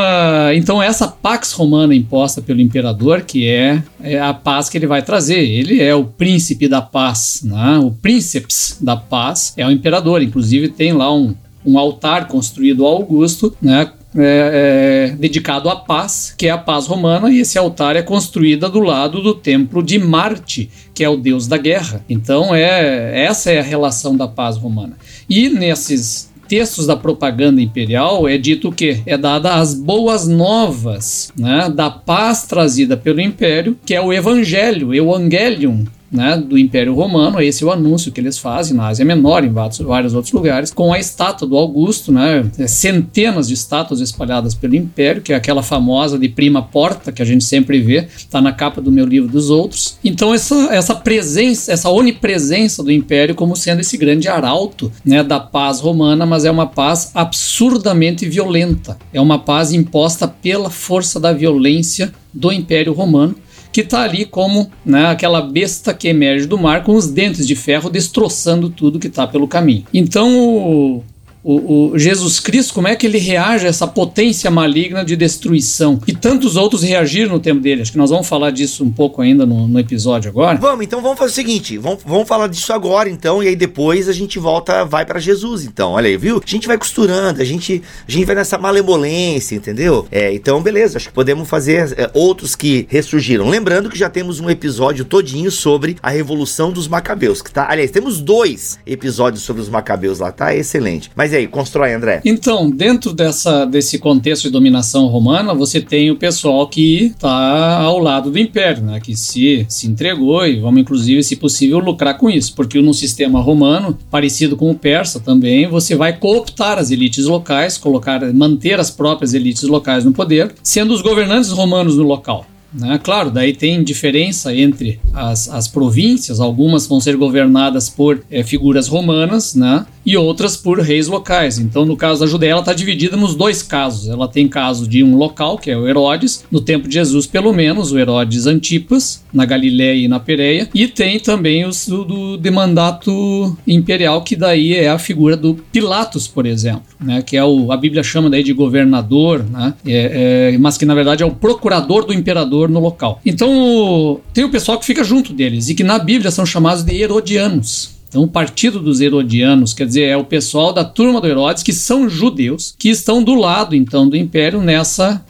[0.55, 5.01] então essa pax romana imposta pelo imperador, que é, é, a paz que ele vai
[5.01, 5.39] trazer.
[5.39, 7.79] Ele é o príncipe da paz, né?
[7.79, 10.21] o príncips da paz é o imperador.
[10.21, 13.91] Inclusive tem lá um, um altar construído ao Augusto, né?
[14.15, 18.67] É, é, dedicado à paz, que é a paz romana, e esse altar é construído
[18.67, 22.03] do lado do templo de Marte, que é o deus da guerra.
[22.09, 24.97] Então é essa é a relação da paz romana.
[25.29, 29.01] E nesses textos da propaganda imperial é dito o quê?
[29.05, 34.93] É dada as boas novas né, da paz trazida pelo império, que é o evangelho,
[34.93, 39.43] evangelium, né, do Império Romano, esse é o anúncio que eles fazem na Ásia Menor,
[39.43, 44.55] em vários, outros lugares, com a estátua do Augusto, né, é, centenas de estátuas espalhadas
[44.55, 48.41] pelo Império, que é aquela famosa de prima porta que a gente sempre vê, está
[48.41, 49.97] na capa do meu livro dos outros.
[50.03, 55.39] Então essa, essa presença, essa onipresença do Império como sendo esse grande arauto né, da
[55.39, 61.31] paz romana, mas é uma paz absurdamente violenta, é uma paz imposta pela força da
[61.31, 63.35] violência do Império Romano
[63.71, 67.55] que está ali como né, aquela besta que emerge do mar com os dentes de
[67.55, 69.85] ferro destroçando tudo que está pelo caminho.
[69.93, 71.03] Então o,
[71.43, 75.99] o, o, Jesus Cristo, como é que ele reage a essa potência maligna de destruição?
[76.05, 77.81] E tantos outros reagiram no tempo dele.
[77.81, 80.57] Acho que nós vamos falar disso um pouco ainda no, no episódio agora.
[80.57, 84.09] Vamos, então vamos fazer o seguinte: vamos, vamos falar disso agora, então, e aí depois
[84.09, 85.93] a gente volta, vai para Jesus, então.
[85.93, 86.41] Olha aí, viu?
[86.45, 90.05] A gente vai costurando, a gente, a gente vai nessa malemolência, entendeu?
[90.11, 93.47] É, então, beleza, acho que podemos fazer é, outros que ressurgiram.
[93.47, 97.67] Lembrando que já temos um episódio todinho sobre a Revolução dos Macabeus, que tá.
[97.69, 100.53] Aliás, temos dois episódios sobre os Macabeus lá, tá?
[100.53, 101.09] Excelente.
[101.15, 102.21] Mas Mas aí, constrói, André.
[102.25, 107.99] Então, dentro dessa, desse contexto de dominação romana, você tem o pessoal que está ao
[107.99, 108.99] lado do império, né?
[108.99, 112.55] Que se, se entregou e vamos, inclusive, se possível, lucrar com isso.
[112.55, 117.77] Porque no sistema romano, parecido com o persa também, você vai cooptar as elites locais,
[117.77, 122.43] colocar, manter as próprias elites locais no poder, sendo os governantes romanos no local.
[122.73, 122.99] Né?
[123.03, 128.87] Claro, daí tem diferença entre as, as províncias, algumas vão ser governadas por é, figuras
[128.87, 129.85] romanas, né?
[130.05, 131.57] E outras por reis locais.
[131.57, 134.09] Então, no caso da Judéia, ela está dividida nos dois casos.
[134.09, 137.53] Ela tem caso de um local, que é o Herodes, no tempo de Jesus, pelo
[137.53, 142.37] menos, o Herodes Antipas, na Galiléia e na Pereia, e tem também os do, do
[142.37, 147.21] de mandato imperial, que daí é a figura do Pilatos, por exemplo, né?
[147.21, 149.73] que é o, a Bíblia chama daí de governador, né?
[149.85, 153.19] É, é, mas que na verdade é o procurador do imperador no local.
[153.25, 156.95] Então, tem o pessoal que fica junto deles, e que na Bíblia são chamados de
[156.95, 157.98] Herodianos.
[158.09, 161.71] Então, o partido dos Herodianos, quer dizer, é o pessoal da turma do Herodes, que
[161.71, 165.23] são judeus, que estão do lado, então, do império nessa.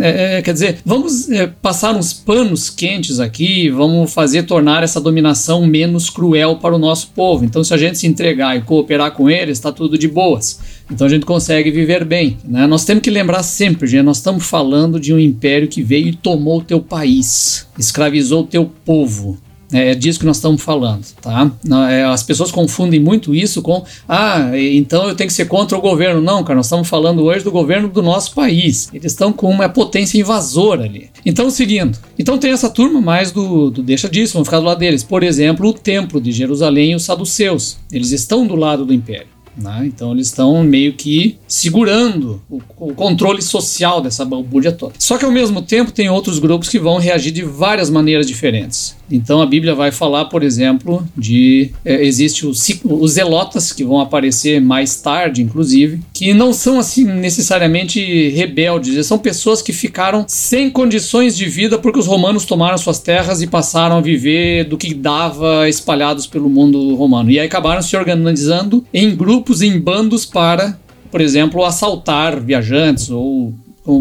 [0.00, 5.00] É, é, quer dizer, vamos é, passar uns panos quentes aqui, vamos fazer tornar essa
[5.00, 7.44] dominação menos cruel para o nosso povo.
[7.44, 10.58] Então, se a gente se entregar e cooperar com eles, está tudo de boas.
[10.90, 12.38] Então a gente consegue viver bem.
[12.44, 12.66] Né?
[12.66, 16.14] Nós temos que lembrar sempre, gente, nós estamos falando de um império que veio e
[16.14, 19.38] tomou o teu país, escravizou o teu povo.
[19.72, 21.50] É, é disso que nós estamos falando, tá?
[21.90, 25.80] É, as pessoas confundem muito isso com ah, então eu tenho que ser contra o
[25.80, 26.20] governo.
[26.20, 28.88] Não, cara, nós estamos falando hoje do governo do nosso país.
[28.92, 31.10] Eles estão com uma potência invasora ali.
[31.24, 31.98] Então, seguindo.
[32.18, 35.02] Então tem essa turma mais do, do deixa disso, vamos ficar do lado deles.
[35.02, 37.78] Por exemplo, o templo de Jerusalém e os saduceus.
[37.92, 39.36] Eles estão do lado do império.
[39.56, 39.84] Né?
[39.86, 44.92] Então eles estão meio que segurando o, o, controle social dessa balbúrdia toda.
[44.98, 48.94] Só que ao mesmo tempo tem outros grupos que vão reagir de várias maneiras diferentes.
[49.10, 54.00] Então a Bíblia vai falar, por exemplo, de é, existe os, os zelotas que vão
[54.00, 60.70] aparecer mais tarde, inclusive, que não são assim necessariamente rebeldes, são pessoas que ficaram sem
[60.70, 64.94] condições de vida porque os romanos tomaram suas terras e passaram a viver do que
[64.94, 67.30] dava espalhados pelo mundo romano.
[67.30, 70.78] E aí acabaram se organizando em grupos, em bandos para,
[71.10, 73.54] por exemplo, assaltar viajantes ou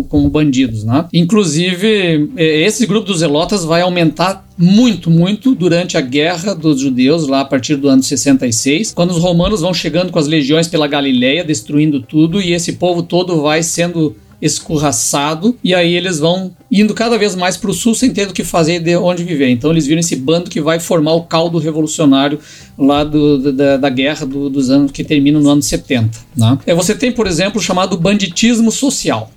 [0.09, 1.05] como, bandidos, né?
[1.13, 7.27] Inclusive, é, esse grupo dos zelotas vai aumentar muito, muito durante a guerra dos judeus,
[7.27, 10.87] lá a partir do ano 66, quando os romanos vão chegando com as legiões pela
[10.87, 16.93] Galileia, destruindo tudo, e esse povo todo vai sendo escorraçado e aí eles vão indo
[16.93, 19.49] cada vez mais para o sul sem ter o que fazer de onde viver.
[19.49, 22.39] Então eles viram esse bando que vai formar o caldo revolucionário
[22.77, 26.19] lá do, da, da guerra do, dos anos que termina no ano 70.
[26.35, 26.59] Né?
[26.67, 29.31] É, você tem, por exemplo, o chamado banditismo social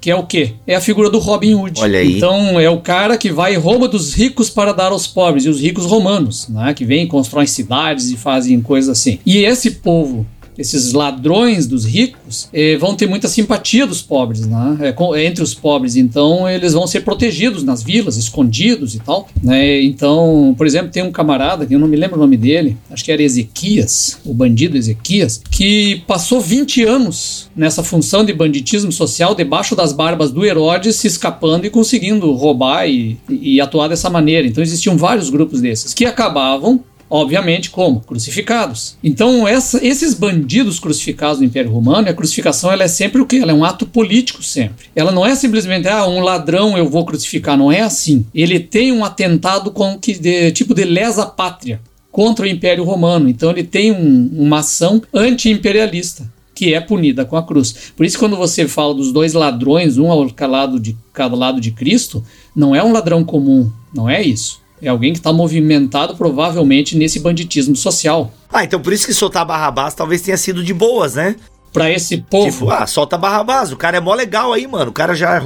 [0.00, 0.54] que é o quê?
[0.66, 1.80] É a figura do Robin Hood.
[1.80, 2.16] Olha aí.
[2.16, 5.48] Então é o cara que vai e rouba dos ricos para dar aos pobres, e
[5.48, 6.74] os ricos romanos, né?
[6.74, 9.18] Que vêm, constroem cidades e fazem coisas assim.
[9.24, 10.26] E esse povo
[10.58, 14.78] esses ladrões dos ricos eh, vão ter muita simpatia dos pobres, né?
[14.80, 15.96] É, com, entre os pobres.
[15.96, 19.28] Então eles vão ser protegidos nas vilas, escondidos e tal.
[19.42, 19.82] Né?
[19.82, 23.04] Então, por exemplo, tem um camarada que eu não me lembro o nome dele, acho
[23.04, 29.34] que era Ezequias, o bandido Ezequias, que passou 20 anos nessa função de banditismo social
[29.34, 34.46] debaixo das barbas do Herodes, se escapando e conseguindo roubar e, e atuar dessa maneira.
[34.46, 38.00] Então existiam vários grupos desses que acabavam Obviamente, como?
[38.00, 38.96] Crucificados.
[39.02, 43.36] Então, essa, esses bandidos crucificados no Império Romano, a crucificação ela é sempre o quê?
[43.36, 44.86] Ela é um ato político sempre.
[44.94, 47.56] Ela não é simplesmente, ah, um ladrão eu vou crucificar.
[47.56, 48.26] Não é assim.
[48.34, 53.28] Ele tem um atentado com que de, tipo de lesa pátria contra o Império Romano.
[53.28, 57.92] Então, ele tem um, uma ação anti-imperialista que é punida com a cruz.
[57.94, 61.70] Por isso, quando você fala dos dois ladrões, um ao lado de cada lado de
[61.70, 64.64] Cristo, não é um ladrão comum, não é isso.
[64.80, 68.32] É alguém que está movimentado provavelmente nesse banditismo social.
[68.52, 71.36] Ah, então por isso que soltar Barrabás talvez tenha sido de boas, né?
[71.76, 72.50] Pra esse povo.
[72.50, 73.70] Tipo, ah, solta Barrabás.
[73.70, 74.90] O cara é mó legal aí, mano.
[74.90, 75.42] O cara já,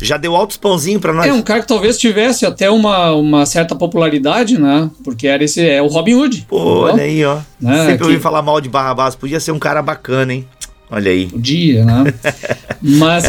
[0.00, 1.26] já deu altos pãozinhos pra nós.
[1.26, 4.90] É um cara que talvez tivesse até uma, uma certa popularidade, né?
[5.04, 5.60] Porque era esse.
[5.60, 6.46] É o Robin Hood.
[6.48, 7.40] Pô, olha aí, ó.
[7.60, 7.80] Né?
[7.80, 8.04] Sempre que...
[8.04, 9.14] ouvi falar mal de Barrabás.
[9.14, 10.48] Podia ser um cara bacana, hein?
[10.90, 11.26] Olha aí.
[11.26, 12.14] Podia, né?
[12.80, 13.24] Mas.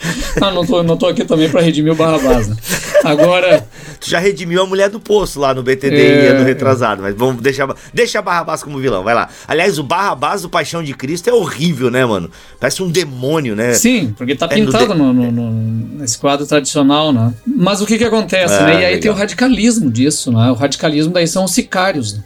[0.40, 2.56] ah, não tô, não tô aqui também pra redimir o Barrabás, né?
[3.04, 3.66] Agora.
[4.00, 7.42] Tu já redimiu a mulher do poço lá no BTD é, ano retrasado, mas vamos
[7.42, 7.68] deixar.
[7.92, 9.28] Deixa Barrabás como vilão, vai lá.
[9.46, 12.30] Aliás, o Barrabás do Paixão de Cristo é horrível, né, mano?
[12.58, 13.74] Parece um demônio, né?
[13.74, 15.50] Sim, porque tá pintado é no, no, no,
[15.98, 17.34] nesse quadro tradicional, né?
[17.46, 18.72] Mas o que que acontece, ah, né?
[18.72, 19.00] E aí legal.
[19.00, 20.50] tem o radicalismo disso, né?
[20.50, 22.24] O radicalismo daí são os sicários, né?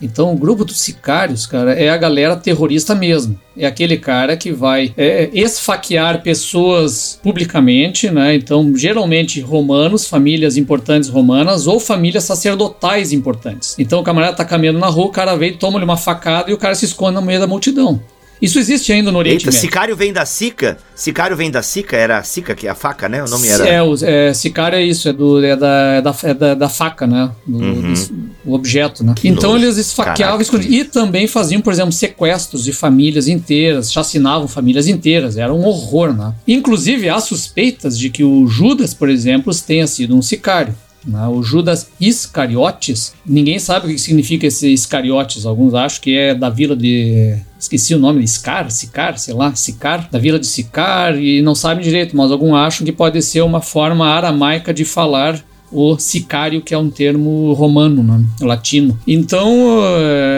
[0.00, 3.38] Então, o grupo dos sicários, cara, é a galera terrorista mesmo.
[3.56, 8.34] É aquele cara que vai é, esfaquear pessoas publicamente, né?
[8.34, 13.76] Então, geralmente romanos, famílias importantes romanas ou famílias sacerdotais importantes.
[13.78, 16.58] Então, o camarada tá caminhando na rua, o cara vem, toma-lhe uma facada e o
[16.58, 18.00] cara se esconde no meio da multidão.
[18.40, 19.60] Isso existe ainda no Oriente Eita, Médio.
[19.60, 20.78] sicário vem da sica?
[20.94, 21.96] Sicário vem da sica?
[21.96, 23.22] Era a sica, que é a faca, né?
[23.22, 23.68] O nome era...
[23.68, 26.68] É, o, é, sicário é isso, é, do, é, da, é, da, é da, da
[26.68, 27.30] faca, né?
[27.46, 27.92] Do, Uhum.
[27.92, 29.12] do- o objeto, né?
[29.14, 29.64] Que então nojo.
[29.66, 35.36] eles esfaqueavam Caraca, e também faziam, por exemplo, sequestros de famílias inteiras, chacinavam famílias inteiras,
[35.36, 36.32] era um horror, né?
[36.48, 40.74] Inclusive, há suspeitas de que o Judas, por exemplo, tenha sido um sicário.
[41.06, 41.26] Né?
[41.28, 45.46] O Judas Iscariotes, ninguém sabe o que significa esse Iscariotes.
[45.46, 47.36] Alguns acham que é da vila de.
[47.58, 51.84] Esqueci o nome, Scar, Sicar, sei lá, Sicar, da vila de Sicar, e não sabem
[51.84, 56.74] direito, mas alguns acham que pode ser uma forma aramaica de falar o sicário, que
[56.74, 58.24] é um termo romano, né?
[58.40, 58.98] latino.
[59.06, 59.80] Então,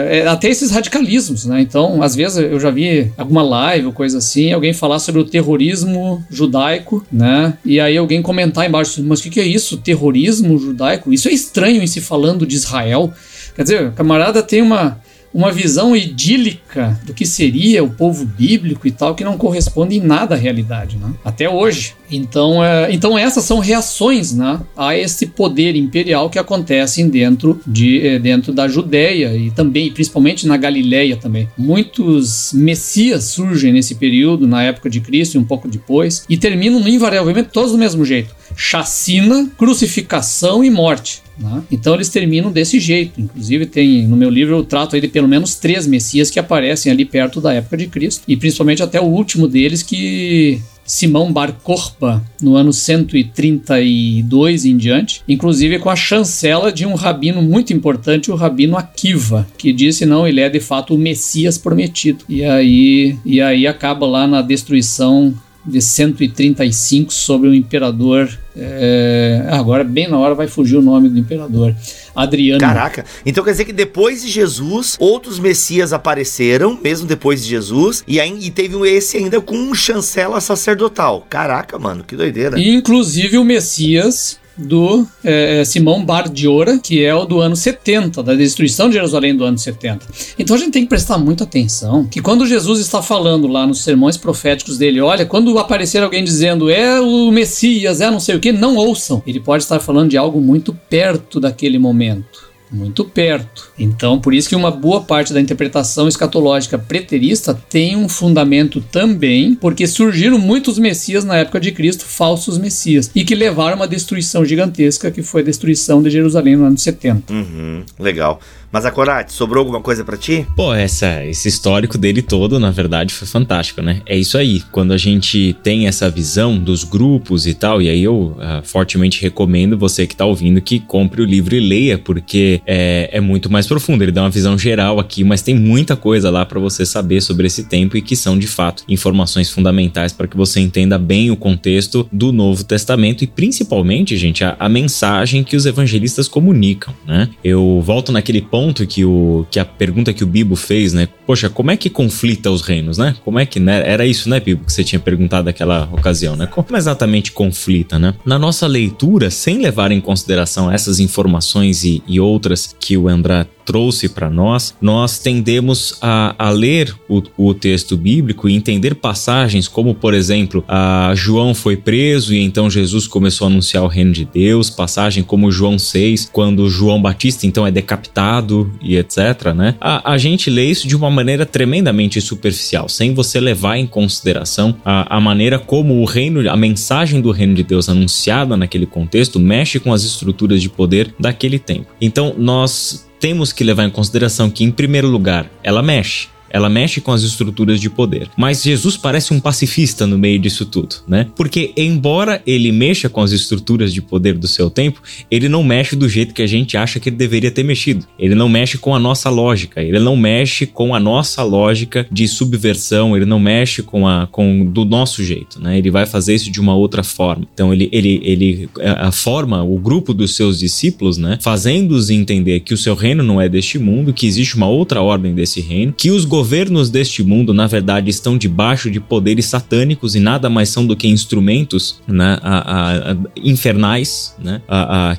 [0.09, 1.61] é, até esses radicalismos, né?
[1.61, 5.25] Então, às vezes eu já vi alguma live ou coisa assim, alguém falar sobre o
[5.25, 7.53] terrorismo judaico, né?
[7.65, 9.77] E aí alguém comentar embaixo, mas o que, que é isso?
[9.77, 11.11] Terrorismo judaico?
[11.11, 13.11] Isso é estranho em se falando de Israel.
[13.55, 14.99] Quer dizer, camarada tem uma
[15.33, 20.01] uma visão idílica do que seria o povo bíblico e tal, que não corresponde em
[20.01, 21.11] nada à realidade, né?
[21.25, 21.95] Até hoje.
[22.11, 28.05] Então, é, então essas são reações né, a esse poder imperial que acontecem dentro, de,
[28.05, 31.49] eh, dentro da Judéia e também, principalmente na Galileia também.
[31.57, 36.87] Muitos messias surgem nesse período, na época de Cristo e um pouco depois, e terminam
[36.87, 38.35] invariavelmente todos do mesmo jeito.
[38.55, 41.21] Chacina, crucificação e morte.
[41.37, 41.63] né?
[41.71, 43.19] Então eles terminam desse jeito.
[43.19, 46.91] Inclusive tem no meu livro eu trato aí de pelo menos três messias que aparecem
[46.91, 51.53] ali perto da época de Cristo e principalmente até o último deles que Simão Bar
[51.63, 58.31] Korba, no ano 132 em diante, inclusive com a chancela de um rabino muito importante,
[58.31, 62.25] o rabino Akiva, que disse não, ele é de fato o Messias prometido.
[62.27, 65.33] E aí, e aí acaba lá na destruição
[65.65, 68.29] de 135 sobre o imperador.
[68.55, 71.75] é, agora, bem na hora, vai fugir o nome do imperador.
[72.15, 72.59] Adriano.
[72.59, 73.05] Caraca.
[73.25, 78.19] Então quer dizer que depois de Jesus, outros messias apareceram, mesmo depois de Jesus, e,
[78.19, 81.25] aí, e teve esse ainda com um chancela sacerdotal.
[81.29, 82.59] Caraca, mano, que doideira.
[82.59, 88.21] E, inclusive o Messias do é, Simão Bar Diora, que é o do ano 70,
[88.21, 90.05] da destruição de Jerusalém do ano 70.
[90.37, 93.83] Então a gente tem que prestar muita atenção que quando Jesus está falando lá nos
[93.83, 98.39] sermões proféticos dele, olha, quando aparecer alguém dizendo é o Messias, é não sei o
[98.39, 99.21] que, não ouçam.
[99.25, 103.71] Ele pode estar falando de algo muito perto daquele momento muito perto.
[103.77, 109.55] Então, por isso que uma boa parte da interpretação escatológica preterista tem um fundamento também,
[109.55, 113.87] porque surgiram muitos messias na época de Cristo, falsos messias, e que levaram a uma
[113.87, 117.31] destruição gigantesca, que foi a destruição de Jerusalém no ano 70.
[117.31, 118.39] Uhum, legal.
[118.73, 120.47] Mas a Corate, sobrou alguma coisa pra ti?
[120.55, 124.01] Pô, essa, esse histórico dele todo, na verdade, foi fantástico, né?
[124.03, 124.63] É isso aí.
[124.71, 129.21] Quando a gente tem essa visão dos grupos e tal, e aí eu ah, fortemente
[129.21, 133.47] recomendo você que tá ouvindo que compre o livro e leia, porque é, é muito
[133.47, 134.03] mais profundo.
[134.03, 137.45] Ele dá uma visão geral aqui, mas tem muita coisa lá para você saber sobre
[137.45, 141.35] esse tempo e que são, de fato, informações fundamentais para que você entenda bem o
[141.35, 147.29] contexto do Novo Testamento e, principalmente, gente, a, a mensagem que os evangelistas comunicam, né?
[147.43, 151.07] Eu volto naquele ponto que, o, que a pergunta que o Bibo fez, né?
[151.25, 153.15] Poxa, como é que conflita os reinos, né?
[153.25, 153.81] Como é que, né?
[153.85, 156.45] Era isso, né, Bibo, que você tinha perguntado naquela ocasião, né?
[156.45, 158.13] Como exatamente conflita, né?
[158.23, 163.47] Na nossa leitura, sem levar em consideração essas informações e, e outras que o André
[163.65, 169.67] trouxe para nós, nós tendemos a, a ler o, o, texto bíblico e entender passagens
[169.67, 174.11] como, por exemplo, a João foi preso e então Jesus começou a anunciar o reino
[174.11, 179.75] de Deus, passagem como João 6, quando João Batista então é decapitado e etc, né?
[179.79, 184.75] A, a gente lê isso de uma maneira tremendamente superficial, sem você levar em consideração
[184.83, 189.39] a, a maneira como o reino, a mensagem do reino de Deus anunciada naquele contexto
[189.39, 191.87] mexe com as estruturas de poder daquele tempo.
[192.01, 196.27] Então, nós temos que levar em consideração que, em primeiro lugar, ela mexe.
[196.53, 198.29] Ela mexe com as estruturas de poder.
[198.37, 201.27] Mas Jesus parece um pacifista no meio disso tudo, né?
[201.35, 205.95] Porque, embora ele mexa com as estruturas de poder do seu tempo, ele não mexe
[205.95, 208.05] do jeito que a gente acha que ele deveria ter mexido.
[208.17, 212.27] Ele não mexe com a nossa lógica, ele não mexe com a nossa lógica de
[212.27, 215.77] subversão, ele não mexe com a com do nosso jeito, né?
[215.77, 217.47] Ele vai fazer isso de uma outra forma.
[217.53, 221.37] Então ele ele ele a, forma o grupo dos seus discípulos, né?
[221.41, 225.33] Fazendo-os entender que o seu reino não é deste mundo, que existe uma outra ordem
[225.33, 230.19] desse reino, que os governos deste mundo, na verdade, estão debaixo de poderes satânicos e
[230.19, 234.61] nada mais são do que instrumentos né, a, a, a, infernais né,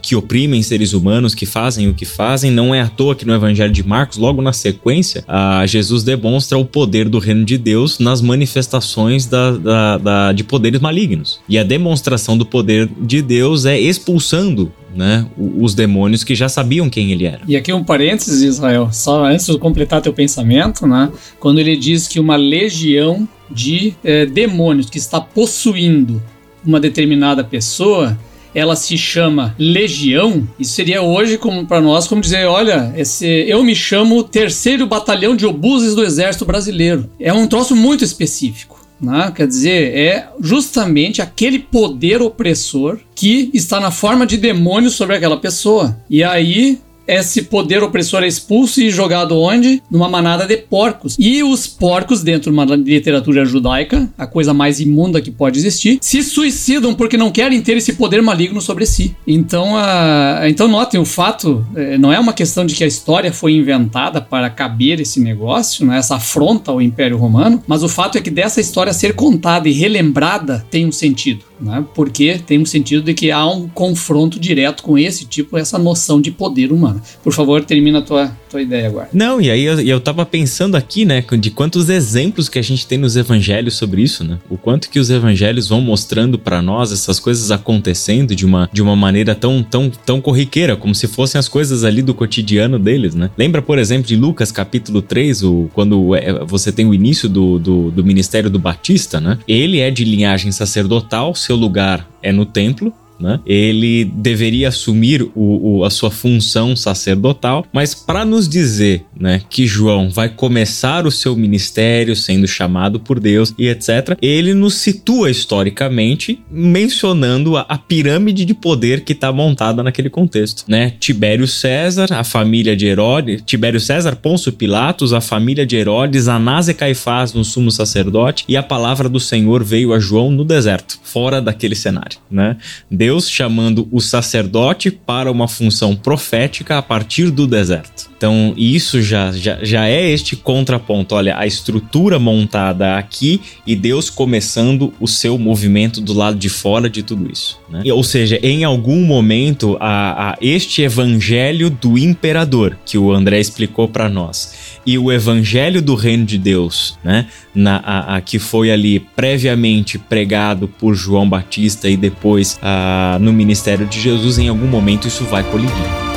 [0.02, 2.50] que oprimem seres humanos, que fazem o que fazem.
[2.50, 5.24] Não é à toa que no Evangelho de Marcos, logo na sequência,
[5.66, 10.78] Jesus demonstra o poder do reino de Deus nas manifestações da, da, da, de poderes
[10.78, 11.40] malignos.
[11.48, 16.88] E a demonstração do poder de Deus é expulsando né, os demônios que já sabiam
[16.88, 17.40] quem ele era.
[17.46, 21.10] E aqui um parênteses, Israel, só antes de completar teu pensamento, né?
[21.40, 26.22] Quando ele diz que uma legião de é, demônios que está possuindo
[26.64, 28.18] uma determinada pessoa,
[28.54, 33.62] ela se chama Legião, isso seria hoje como para nós como dizer, olha, esse eu
[33.64, 37.10] me chamo Terceiro Batalhão de Obuses do Exército Brasileiro.
[37.18, 38.83] É um troço muito específico.
[39.00, 39.32] Né?
[39.34, 45.36] Quer dizer, é justamente aquele poder opressor que está na forma de demônio sobre aquela
[45.36, 45.96] pessoa.
[46.08, 49.82] E aí esse poder opressor é expulso e jogado onde?
[49.90, 51.16] Numa manada de porcos.
[51.18, 55.98] E os porcos, dentro de uma literatura judaica, a coisa mais imunda que pode existir,
[56.00, 59.14] se suicidam porque não querem ter esse poder maligno sobre si.
[59.26, 60.42] Então, a...
[60.48, 64.20] então notem, o fato é, não é uma questão de que a história foi inventada
[64.20, 68.30] para caber esse negócio, né, essa afronta ao Império Romano, mas o fato é que
[68.30, 71.84] dessa história ser contada e relembrada tem um sentido né?
[71.94, 76.20] porque tem um sentido de que há um confronto direto com esse tipo, essa noção
[76.20, 77.00] de poder humano.
[77.22, 79.08] Por favor, termina a tua, tua ideia agora.
[79.12, 82.86] Não, e aí eu, eu tava pensando aqui, né, de quantos exemplos que a gente
[82.86, 84.38] tem nos evangelhos sobre isso, né?
[84.48, 88.82] O quanto que os evangelhos vão mostrando para nós essas coisas acontecendo de uma, de
[88.82, 93.14] uma maneira tão, tão, tão corriqueira, como se fossem as coisas ali do cotidiano deles,
[93.14, 93.30] né?
[93.36, 97.58] Lembra, por exemplo, de Lucas capítulo 3, o, quando é, você tem o início do,
[97.58, 99.38] do, do ministério do Batista, né?
[99.46, 103.40] Ele é de linhagem sacerdotal, seu lugar é no templo, né?
[103.46, 109.66] Ele deveria assumir o, o, a sua função sacerdotal, mas para nos dizer né, que
[109.66, 115.30] João vai começar o seu ministério sendo chamado por Deus e etc., ele nos situa
[115.30, 120.64] historicamente mencionando a, a pirâmide de poder que está montada naquele contexto.
[120.68, 120.92] Né?
[120.98, 126.68] Tibério César, a família de Herodes, Tibério César, Pôncio Pilatos, a família de Herodes, Anás
[126.68, 130.98] e Caifás no sumo sacerdote, e a palavra do Senhor veio a João no deserto,
[131.02, 132.18] fora daquele cenário.
[132.30, 132.56] Né?
[133.04, 138.08] Deus chamando o sacerdote para uma função profética a partir do deserto.
[138.16, 141.14] Então, isso já, já, já é este contraponto.
[141.14, 146.88] Olha, a estrutura montada aqui e Deus começando o seu movimento do lado de fora
[146.88, 147.60] de tudo isso.
[147.68, 147.82] Né?
[147.92, 153.86] Ou seja, em algum momento, a, a este evangelho do imperador que o André explicou
[153.86, 158.70] para nós e o evangelho do reino de Deus, né, na, a, a, que foi
[158.70, 164.66] ali previamente pregado por João Batista e depois a, no ministério de Jesus, em algum
[164.66, 166.13] momento isso vai colidir.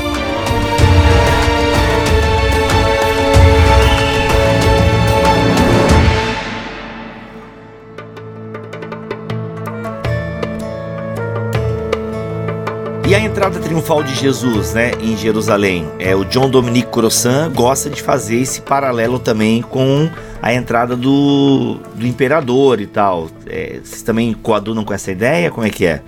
[13.38, 15.86] Entrada triunfal de Jesus, né, em Jerusalém?
[16.00, 20.10] É o John Dominique Crossan gosta de fazer esse paralelo também com
[20.42, 23.30] a entrada do, do imperador e tal.
[23.46, 25.52] É, vocês também coadunam com essa ideia?
[25.52, 26.02] Como é que é?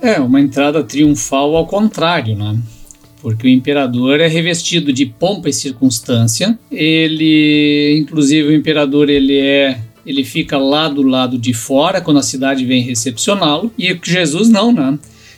[0.00, 2.56] É, uma entrada triunfal ao contrário, né?
[3.20, 6.56] Porque o imperador é revestido de pompa e circunstância.
[6.70, 12.22] Ele, inclusive, o imperador ele é ele fica lá do lado de fora quando a
[12.22, 13.72] cidade vem recepcioná-lo.
[13.76, 14.96] E Jesus não, né?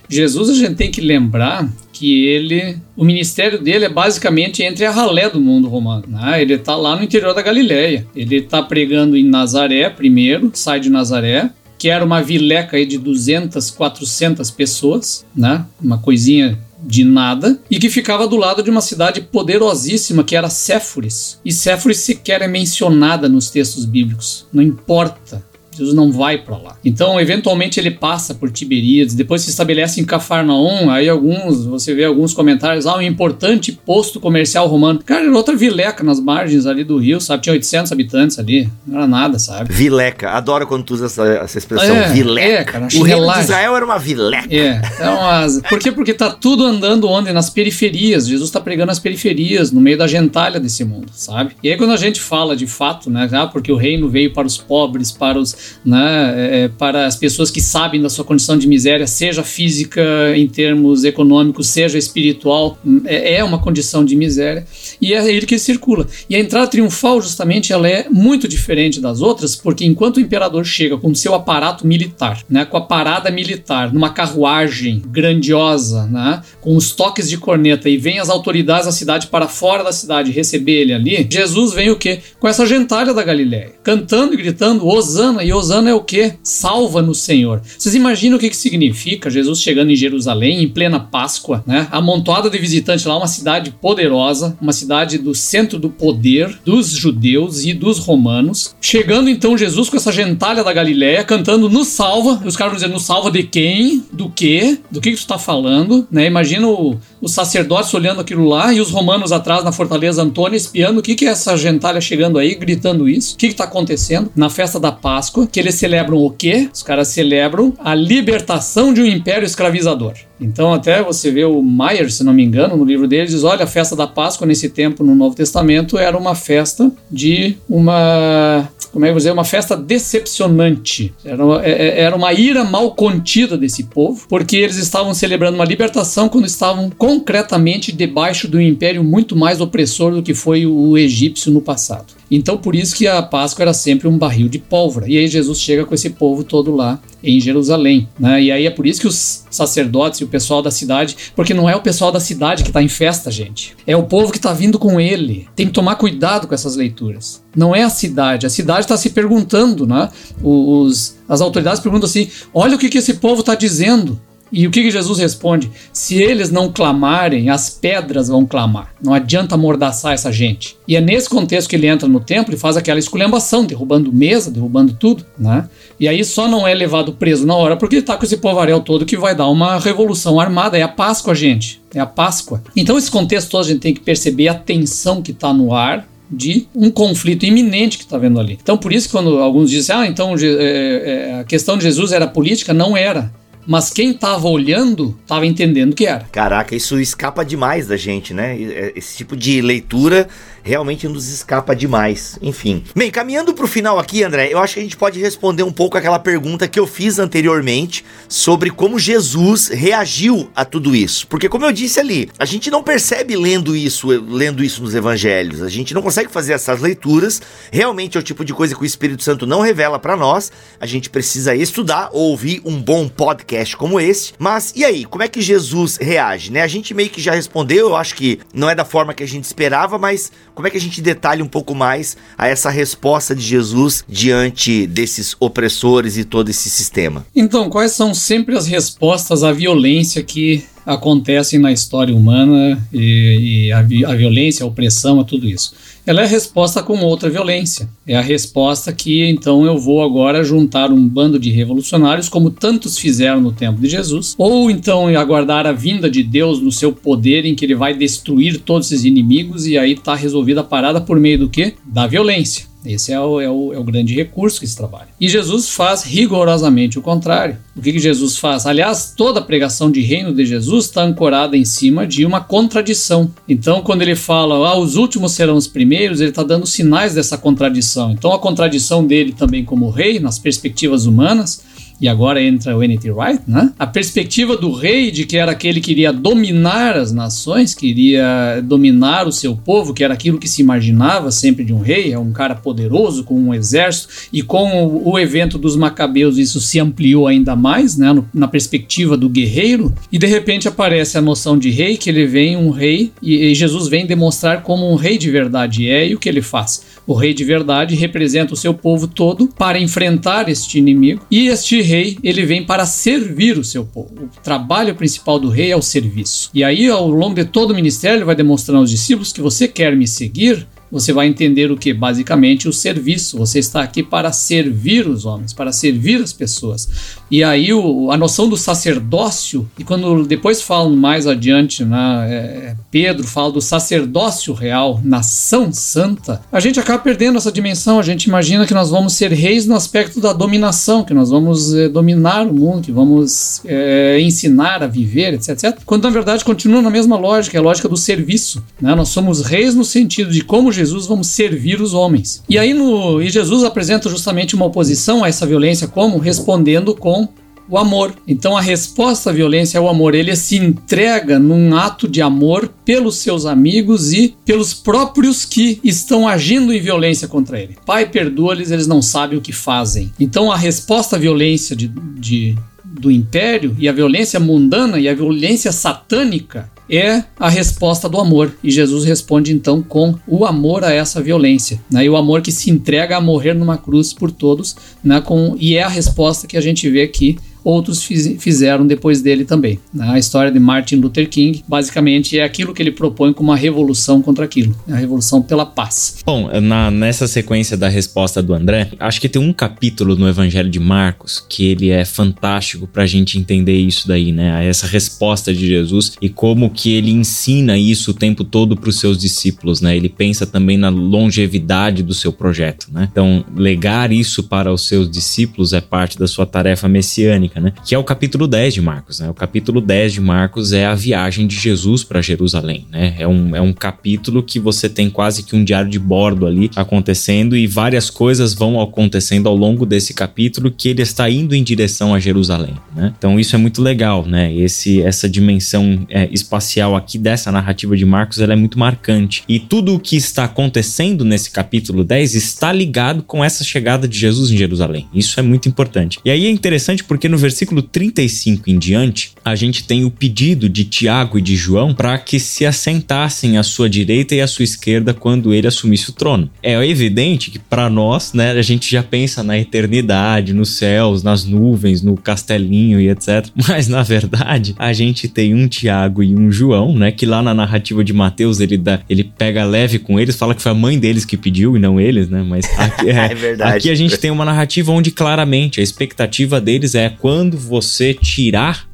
[0.09, 4.90] Jesus a gente tem que lembrar que ele, o ministério dele é basicamente entre a
[4.90, 6.04] ralé do mundo romano.
[6.09, 6.40] Né?
[6.40, 8.06] Ele está lá no interior da Galileia.
[8.14, 12.98] Ele está pregando em Nazaré primeiro, sai de Nazaré, que era uma vileca aí de
[12.98, 15.64] 200, 400 pessoas, né?
[15.80, 20.48] Uma coisinha de nada e que ficava do lado de uma cidade poderosíssima que era
[20.48, 21.40] Séforis.
[21.44, 24.46] E Séforis sequer é mencionada nos textos bíblicos.
[24.52, 25.44] Não importa
[25.78, 26.76] Jesus não vai para lá.
[26.84, 32.04] Então, eventualmente ele passa por Tiberíades, depois se estabelece em Cafarnaum, aí alguns, você vê
[32.04, 35.00] alguns comentários, ah, um importante posto comercial romano.
[35.04, 37.42] Cara, era outra vileca nas margens ali do rio, sabe?
[37.42, 39.72] Tinha 800 habitantes ali, não era nada, sabe?
[39.72, 42.48] Vileca, adoro quando tu usa essa, essa expressão, é, vileca.
[42.48, 44.54] É, cara, o reino de Israel era uma vileca.
[44.54, 45.46] É, é uma...
[45.68, 45.92] por quê?
[45.92, 47.32] Porque tá tudo andando onde?
[47.32, 51.54] Nas periferias, Jesus tá pregando nas periferias, no meio da gentalha desse mundo, sabe?
[51.62, 54.46] E aí quando a gente fala de fato, né, ah, porque o reino veio para
[54.46, 58.58] os pobres, para os né, é, é, para as pessoas que sabem da sua condição
[58.58, 60.02] de miséria, seja física
[60.36, 64.66] em termos econômicos, seja espiritual, é, é uma condição de miséria
[65.00, 66.06] e é ele que circula.
[66.28, 70.64] E a entrada triunfal, justamente, ela é muito diferente das outras, porque enquanto o imperador
[70.64, 76.76] chega com seu aparato militar, né, com a parada militar, numa carruagem grandiosa, né, com
[76.76, 80.80] os toques de corneta, e vem as autoridades da cidade para fora da cidade receber
[80.80, 82.20] ele ali, Jesus vem o quê?
[82.38, 86.34] Com essa gentalha da Galiléia, cantando e gritando, Osana e Osana é o quê?
[86.42, 87.61] Salva-nos, Senhor.
[87.76, 91.88] Vocês imaginam o que, que significa Jesus chegando em Jerusalém em plena Páscoa, né?
[91.90, 97.64] Amontoada de visitantes lá, uma cidade poderosa, uma cidade do centro do poder dos judeus
[97.64, 98.74] e dos romanos.
[98.80, 102.40] Chegando então Jesus com essa gentalha da Galiléia cantando no salva.
[102.44, 104.04] Os caras vão dizer no salva de quem?
[104.12, 104.78] Do quê?
[104.90, 106.06] Do que, que tu está falando?
[106.11, 106.26] Né?
[106.26, 111.00] Imagina o, os sacerdotes olhando aquilo lá e os romanos atrás na Fortaleza Antônia espiando
[111.00, 113.34] o que, que é essa gentalha chegando aí, gritando isso.
[113.34, 114.30] O que está acontecendo?
[114.34, 116.68] Na festa da Páscoa, que eles celebram o quê?
[116.72, 120.14] Os caras celebram a libertação de um império escravizador.
[120.40, 123.64] Então, até você vê o Myers, se não me engano, no livro dele, diz: olha,
[123.64, 128.68] a festa da Páscoa nesse tempo no Novo Testamento era uma festa de uma
[128.99, 131.14] como é que dizer, uma festa decepcionante.
[131.24, 135.55] Era uma, é, é, era uma ira mal contida desse povo, porque eles estavam celebrando
[135.55, 140.99] uma libertação quando estavam concretamente debaixo do império muito mais opressor do que foi o
[140.99, 142.17] egípcio no passado.
[142.30, 145.08] Então, por isso que a Páscoa era sempre um barril de pólvora.
[145.08, 148.08] E aí Jesus chega com esse povo todo lá em Jerusalém.
[148.18, 148.42] Né?
[148.42, 151.68] E aí é por isso que os sacerdotes e o pessoal da cidade, porque não
[151.68, 153.74] é o pessoal da cidade que está em festa, gente.
[153.86, 155.48] É o povo que está vindo com ele.
[155.56, 157.42] Tem que tomar cuidado com essas leituras.
[157.56, 158.46] Não é a cidade.
[158.46, 160.10] A cidade está se perguntando, né?
[160.42, 164.20] Os, as autoridades perguntam assim: olha o que, que esse povo está dizendo.
[164.51, 165.70] E o que, que, Jesus responde?
[165.92, 168.94] Se eles não clamarem, as pedras vão clamar.
[169.03, 170.76] Não adianta amordaçar essa gente.
[170.86, 174.51] E é nesse contexto que ele entra no templo e faz aquela esculhambação, derrubando mesa,
[174.51, 175.68] derrubando tudo, né?
[176.01, 178.80] E aí só não é levado preso na hora porque ele tá com esse povaréu
[178.80, 180.78] todo que vai dar uma revolução armada.
[180.78, 181.80] É a Páscoa, gente.
[181.94, 182.62] É a Páscoa.
[182.76, 186.09] Então esse contexto todo a gente tem que perceber a tensão que está no ar
[186.30, 188.59] de um conflito iminente que está vendo ali.
[188.62, 192.26] Então, por isso, quando alguns dizem, ah, então é, é, a questão de Jesus era
[192.26, 193.32] política, não era
[193.68, 196.24] mas quem tava olhando tava entendendo que era.
[196.32, 198.58] Caraca, isso escapa demais da gente, né?
[198.96, 200.26] Esse tipo de leitura
[200.68, 202.38] realmente nos escapa demais.
[202.42, 202.84] Enfim.
[202.94, 205.96] Bem, caminhando pro final aqui, André, eu acho que a gente pode responder um pouco
[205.96, 211.26] aquela pergunta que eu fiz anteriormente sobre como Jesus reagiu a tudo isso.
[211.26, 215.62] Porque como eu disse ali, a gente não percebe lendo isso, lendo isso nos evangelhos.
[215.62, 217.40] A gente não consegue fazer essas leituras.
[217.72, 220.52] Realmente é o tipo de coisa que o Espírito Santo não revela para nós.
[220.78, 224.34] A gente precisa estudar ou ouvir um bom podcast como esse.
[224.38, 226.60] Mas e aí, como é que Jesus reage, né?
[226.60, 229.26] A gente meio que já respondeu, eu acho que não é da forma que a
[229.26, 233.32] gente esperava, mas como é que a gente detalha um pouco mais a essa resposta
[233.32, 237.24] de Jesus diante desses opressores e todo esse sistema?
[237.32, 243.72] Então, quais são sempre as respostas à violência que acontecem na história humana e, e
[243.72, 245.74] a, a, violência, a opressão, a tudo isso.
[246.07, 247.86] Ela é resposta com outra violência.
[248.07, 252.97] É a resposta que então eu vou agora juntar um bando de revolucionários, como tantos
[252.97, 257.45] fizeram no tempo de Jesus, ou então aguardar a vinda de Deus no seu poder,
[257.45, 261.20] em que ele vai destruir todos esses inimigos e aí está resolvida a parada por
[261.20, 261.74] meio do que?
[261.84, 262.67] Da violência.
[262.84, 265.08] Esse é o, é, o, é o, grande recurso que se trabalha.
[265.20, 267.58] E Jesus faz rigorosamente o contrário.
[267.76, 268.66] O que, que Jesus faz?
[268.66, 273.30] Aliás, toda a pregação de reino de Jesus está ancorada em cima de uma contradição.
[273.48, 277.36] Então, quando ele fala, ah, os últimos serão os primeiros, ele está dando sinais dessa
[277.36, 278.12] contradição.
[278.12, 281.62] Então, a contradição dele também como rei, nas perspectivas humanas,
[282.01, 283.11] e agora entra o N.T.
[283.11, 283.72] Wright, né?
[283.78, 288.62] A perspectiva do rei de que era aquele que iria dominar as nações, que iria
[288.64, 292.18] dominar o seu povo, que era aquilo que se imaginava sempre de um rei, é
[292.18, 297.26] um cara poderoso com um exército, e com o evento dos macabeus isso se ampliou
[297.26, 298.09] ainda mais, né?
[298.32, 302.57] na perspectiva do guerreiro, e de repente aparece a noção de rei, que ele vem
[302.57, 306.28] um rei, e Jesus vem demonstrar como um rei de verdade é, e o que
[306.28, 306.82] ele faz?
[307.07, 311.80] O rei de verdade representa o seu povo todo para enfrentar este inimigo, e este
[311.89, 314.09] rei, ele vem para servir o seu povo.
[314.24, 316.51] O trabalho principal do rei é o serviço.
[316.55, 319.66] E aí, ao longo de todo o ministério, ele vai demonstrando aos discípulos que você
[319.66, 321.93] quer me seguir, você vai entender o que?
[321.93, 323.39] Basicamente o serviço.
[323.39, 326.89] Você está aqui para servir os homens, para servir as pessoas.
[327.30, 332.76] E aí o, a noção do sacerdócio, e quando depois falam mais adiante, né, é,
[332.91, 337.99] Pedro fala do sacerdócio real, nação santa, a gente acaba perdendo essa dimensão.
[337.99, 341.74] A gente imagina que nós vamos ser reis no aspecto da dominação, que nós vamos
[341.74, 345.78] é, dominar o mundo, que vamos é, ensinar a viver, etc, etc.
[345.84, 348.64] Quando na verdade continua na mesma lógica, é a lógica do serviço.
[348.80, 348.95] Né?
[348.95, 352.42] Nós somos reis no sentido de como Jesus vamos servir os homens.
[352.48, 357.28] E aí no, e Jesus apresenta justamente uma oposição a essa violência como respondendo com
[357.68, 358.14] o amor.
[358.26, 360.14] Então a resposta à violência é o amor.
[360.14, 366.26] Ele se entrega num ato de amor pelos seus amigos e pelos próprios que estão
[366.26, 367.76] agindo em violência contra ele.
[367.84, 370.10] Pai, perdoa-lhes, eles não sabem o que fazem.
[370.18, 375.14] Então a resposta à violência de, de do império e a violência mundana e a
[375.14, 378.57] violência satânica é a resposta do amor.
[378.62, 381.80] E Jesus responde então com o amor a essa violência.
[381.91, 382.05] Né?
[382.05, 384.76] E o amor que se entrega a morrer numa cruz por todos.
[385.03, 385.20] Né?
[385.20, 389.44] Com, e é a resposta que a gente vê aqui outros fiz, fizeram depois dele
[389.44, 389.78] também.
[389.92, 390.09] Né?
[390.11, 394.20] A história de Martin Luther King, basicamente, é aquilo que ele propõe como uma revolução
[394.22, 396.16] contra aquilo, a revolução pela paz.
[396.24, 400.70] Bom, na, nessa sequência da resposta do André, acho que tem um capítulo no Evangelho
[400.70, 404.66] de Marcos que ele é fantástico para a gente entender isso daí, né?
[404.68, 408.98] Essa resposta de Jesus e como que ele ensina isso o tempo todo para os
[408.98, 409.96] seus discípulos, né?
[409.96, 413.09] Ele pensa também na longevidade do seu projeto, né?
[413.11, 417.72] Então, legar isso para os seus discípulos é parte da sua tarefa messiânica né?
[417.84, 419.30] Que é o capítulo 10 de Marcos, né?
[419.30, 423.14] O capítulo 10 de Marcos é a viagem de Jesus para Jerusalém, né?
[423.18, 426.70] É um, é um capítulo que você tem quase que um diário de bordo ali
[426.76, 431.62] acontecendo e várias coisas vão acontecendo ao longo desse capítulo que ele está indo em
[431.62, 433.14] direção a Jerusalém, né?
[433.16, 434.55] Então isso é muito legal, né?
[434.55, 439.44] Esse, essa dimensão é, espacial aqui dessa narrativa de Marcos, ela é muito marcante.
[439.49, 444.18] E tudo o que está acontecendo nesse capítulo 10 está ligado com essa chegada de
[444.18, 445.07] Jesus em Jerusalém.
[445.14, 446.18] Isso é muito importante.
[446.24, 450.11] E aí é interessante porque no no versículo 35 em diante, a gente tem o
[450.11, 454.47] pedido de Tiago e de João para que se assentassem à sua direita e à
[454.49, 456.51] sua esquerda quando ele assumisse o trono.
[456.61, 461.45] É evidente que para nós, né, a gente já pensa na eternidade, nos céus, nas
[461.45, 463.47] nuvens, no castelinho e etc.
[463.68, 467.55] Mas na verdade, a gente tem um Tiago e um João, né, que lá na
[467.55, 470.99] narrativa de Mateus ele dá, ele pega leve com eles, fala que foi a mãe
[470.99, 472.45] deles que pediu e não eles, né?
[472.45, 473.76] Mas aqui, é, é verdade.
[473.78, 478.88] aqui a gente tem uma narrativa onde claramente a expectativa deles é quando você tirar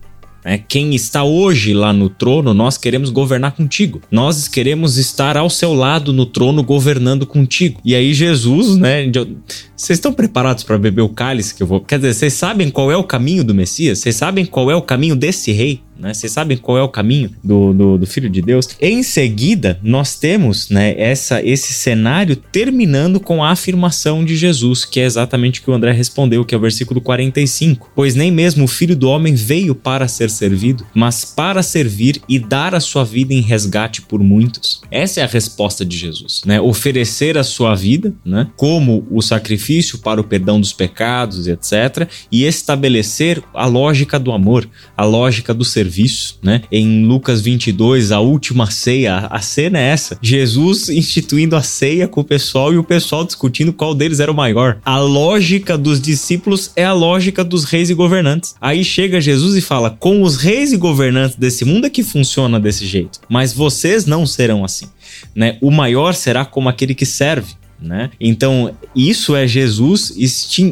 [0.44, 4.02] né, quem está hoje lá no trono, nós queremos governar contigo.
[4.10, 7.80] Nós queremos estar ao seu lado no trono governando contigo.
[7.84, 9.08] E aí Jesus, né?
[9.76, 11.80] Vocês estão preparados para beber o cálice que eu vou?
[11.80, 14.00] Quer dizer, vocês sabem qual é o caminho do Messias?
[14.00, 15.80] Vocês sabem qual é o caminho desse rei?
[15.98, 16.12] Né?
[16.12, 18.68] Vocês sabem qual é o caminho do, do, do, Filho de Deus?
[18.80, 25.00] Em seguida, nós temos né, essa, esse cenário terminando com a afirmação de Jesus, que
[25.00, 27.90] é exatamente o que o André respondeu, que é o versículo 45.
[27.94, 32.38] Pois nem mesmo o Filho do Homem veio para ser servido, mas para servir e
[32.38, 34.82] dar a sua vida em resgate por muitos.
[34.90, 36.60] Essa é a resposta de Jesus, né?
[36.60, 38.48] Oferecer a sua vida, né?
[38.56, 42.08] Como o sacrifício para o perdão dos pecados, etc.
[42.30, 46.62] E estabelecer a lógica do amor, a lógica do serviço serviço, né?
[46.72, 52.20] Em Lucas 22, a última ceia, a cena é essa: Jesus instituindo a ceia com
[52.20, 54.78] o pessoal e o pessoal discutindo qual deles era o maior.
[54.84, 58.54] A lógica dos discípulos é a lógica dos reis e governantes.
[58.60, 62.58] Aí chega Jesus e fala: com os reis e governantes desse mundo é que funciona
[62.58, 64.86] desse jeito, mas vocês não serão assim.
[65.34, 65.58] Né?
[65.60, 68.10] O maior será como aquele que serve né?
[68.20, 70.14] Então, isso é Jesus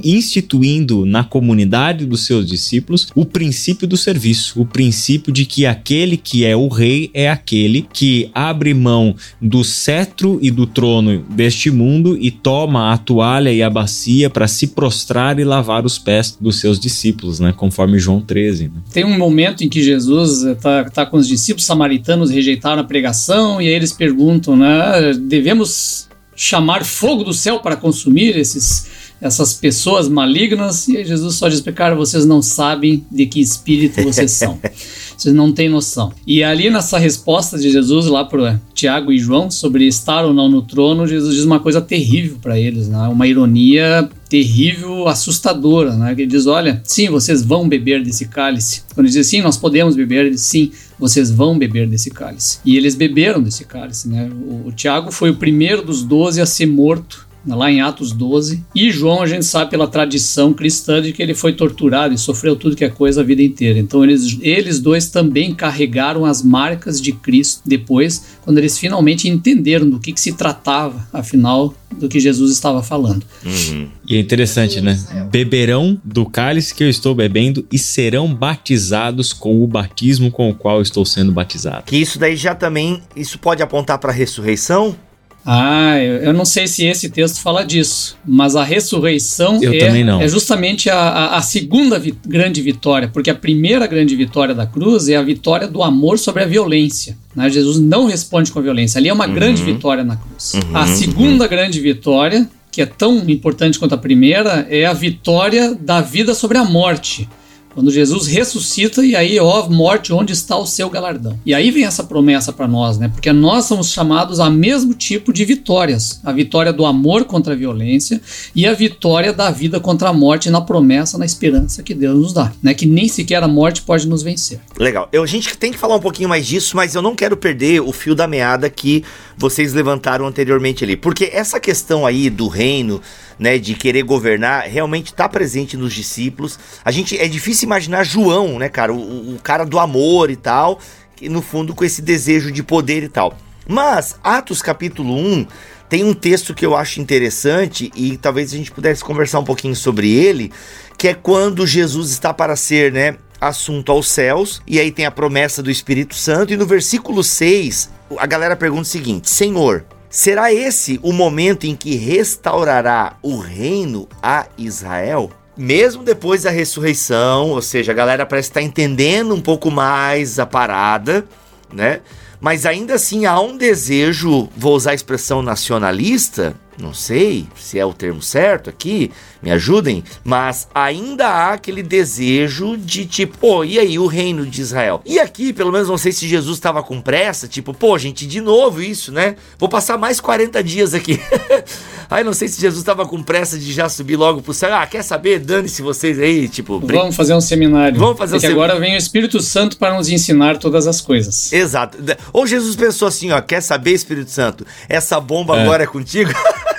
[0.05, 6.17] instituindo na comunidade dos seus discípulos o princípio do serviço, o princípio de que aquele
[6.17, 11.71] que é o rei é aquele que abre mão do cetro e do trono deste
[11.71, 16.37] mundo e toma a toalha e a bacia para se prostrar e lavar os pés
[16.41, 17.53] dos seus discípulos, né?
[17.57, 18.65] Conforme João 13.
[18.65, 18.75] Né?
[18.93, 23.61] Tem um momento em que Jesus está tá com os discípulos samaritanos rejeitaram a pregação
[23.61, 25.13] e aí eles perguntam, né?
[25.15, 26.09] Devemos
[26.43, 28.89] chamar fogo do céu para consumir esses,
[29.21, 30.89] essas pessoas malignas.
[30.89, 34.59] E Jesus só diz: Cara, vocês não sabem de que espírito vocês são.
[35.15, 36.13] Vocês não têm noção.
[36.27, 40.49] E ali nessa resposta de Jesus lá para Tiago e João sobre estar ou não
[40.49, 43.07] no trono, Jesus diz uma coisa terrível para eles, né?
[43.07, 46.11] uma ironia terrível, assustadora, né?
[46.11, 48.83] Ele diz: Olha, sim, vocês vão beber desse cálice.
[48.95, 50.73] Quando ele diz sim, nós podemos beber, ele diz, sim,
[51.03, 52.61] vocês vão beber desse cálice.
[52.65, 54.31] E eles beberam desse cálice, né?
[54.33, 58.63] O, o Tiago foi o primeiro dos doze a ser morto lá em Atos 12.
[58.75, 62.57] E João, a gente sabe pela tradição cristã de que ele foi torturado e sofreu
[62.57, 63.79] tudo que é coisa a vida inteira.
[63.79, 69.89] Então eles, eles dois também carregaram as marcas de Cristo depois, quando eles finalmente entenderam
[69.89, 73.25] do que, que se tratava, afinal, do que Jesus estava falando.
[73.45, 73.89] Uhum.
[74.07, 74.99] E é interessante, né?
[75.31, 80.55] Beberão do cálice que eu estou bebendo e serão batizados com o batismo com o
[80.55, 81.85] qual estou sendo batizado.
[81.87, 84.97] Que isso daí já também, isso pode apontar para a ressurreição?
[85.45, 90.89] Ah, eu não sei se esse texto fala disso, mas a ressurreição é, é, justamente
[90.89, 95.17] a, a, a segunda vi grande vitória, porque a primeira grande vitória da cruz é
[95.17, 97.17] a vitória do amor sobre a violência.
[97.35, 97.51] Né?
[97.51, 99.35] Jesus não responde com a violência, ali é uma uhum.
[99.35, 100.55] grande vitória na cruz.
[100.55, 101.51] Uhum, a segunda uhum.
[101.51, 106.57] grande vitória, que é tão importante quanto a primeira, é a vitória da vida sobre
[106.57, 107.29] a morte
[107.75, 111.39] Quando Jesus ressuscita e aí, ó, morte, onde está o seu galardão?
[111.45, 113.09] E aí vem essa promessa para nós, né?
[113.09, 117.57] Porque nós somos chamados a mesmo tipo de vitórias: a vitória do amor contra a
[117.57, 118.21] violência
[118.55, 122.33] e a vitória da vida contra a morte na promessa, na esperança que Deus nos
[122.33, 122.75] dá, né?
[122.75, 124.61] Que nem sequer a morte pode nos vencer.
[124.79, 125.09] Legal.
[125.11, 127.81] Eu, a gente tem que falar um pouquinho mais disso, mas eu não quero perder
[127.81, 129.03] o fio da meada que
[129.37, 133.01] vocês levantaram anteriormente ali, porque essa questão aí do reino
[133.43, 136.59] né, de querer governar, realmente está presente nos discípulos.
[136.85, 140.79] A gente é difícil imaginar João, né, cara, o, o cara do amor e tal,
[141.17, 143.37] que no fundo com esse desejo de poder e tal.
[143.67, 145.47] Mas Atos capítulo 1
[145.89, 149.77] tem um texto que eu acho interessante e talvez a gente pudesse conversar um pouquinho
[149.77, 150.51] sobre ele,
[150.97, 155.11] que é quando Jesus está para ser, né, assunto aos céus, e aí tem a
[155.11, 160.53] promessa do Espírito Santo, e no versículo 6, a galera pergunta o seguinte: Senhor, Será
[160.53, 165.31] esse o momento em que restaurará o reino a Israel?
[165.57, 170.47] Mesmo depois da ressurreição, ou seja, a galera parece estar entendendo um pouco mais a
[170.47, 171.27] parada,
[171.73, 172.01] né?
[172.41, 177.87] Mas ainda assim há um desejo, vou usar a expressão nacionalista, não sei se é
[177.87, 179.11] o termo certo aqui,
[179.41, 184.61] me ajudem, mas ainda há aquele desejo de tipo, pô, e aí o reino de
[184.61, 185.01] Israel?
[185.07, 188.41] E aqui, pelo menos não sei se Jesus estava com pressa, tipo, pô, gente, de
[188.41, 189.37] novo isso, né?
[189.59, 191.21] Vou passar mais 40 dias aqui.
[192.11, 194.75] aí não sei se Jesus estava com pressa de já subir logo pro céu.
[194.75, 195.39] Ah, quer saber?
[195.39, 196.81] Dane-se vocês aí, tipo.
[196.81, 197.99] Vamos fazer um seminário.
[197.99, 198.65] Vamos fazer um seminário.
[198.65, 201.53] agora vem o Espírito Santo para nos ensinar todas as coisas.
[201.53, 201.99] Exato.
[202.33, 204.67] Ou Jesus pensou assim, ó, quer saber, Espírito Santo?
[204.89, 205.63] Essa bomba é.
[205.63, 206.33] agora é contigo?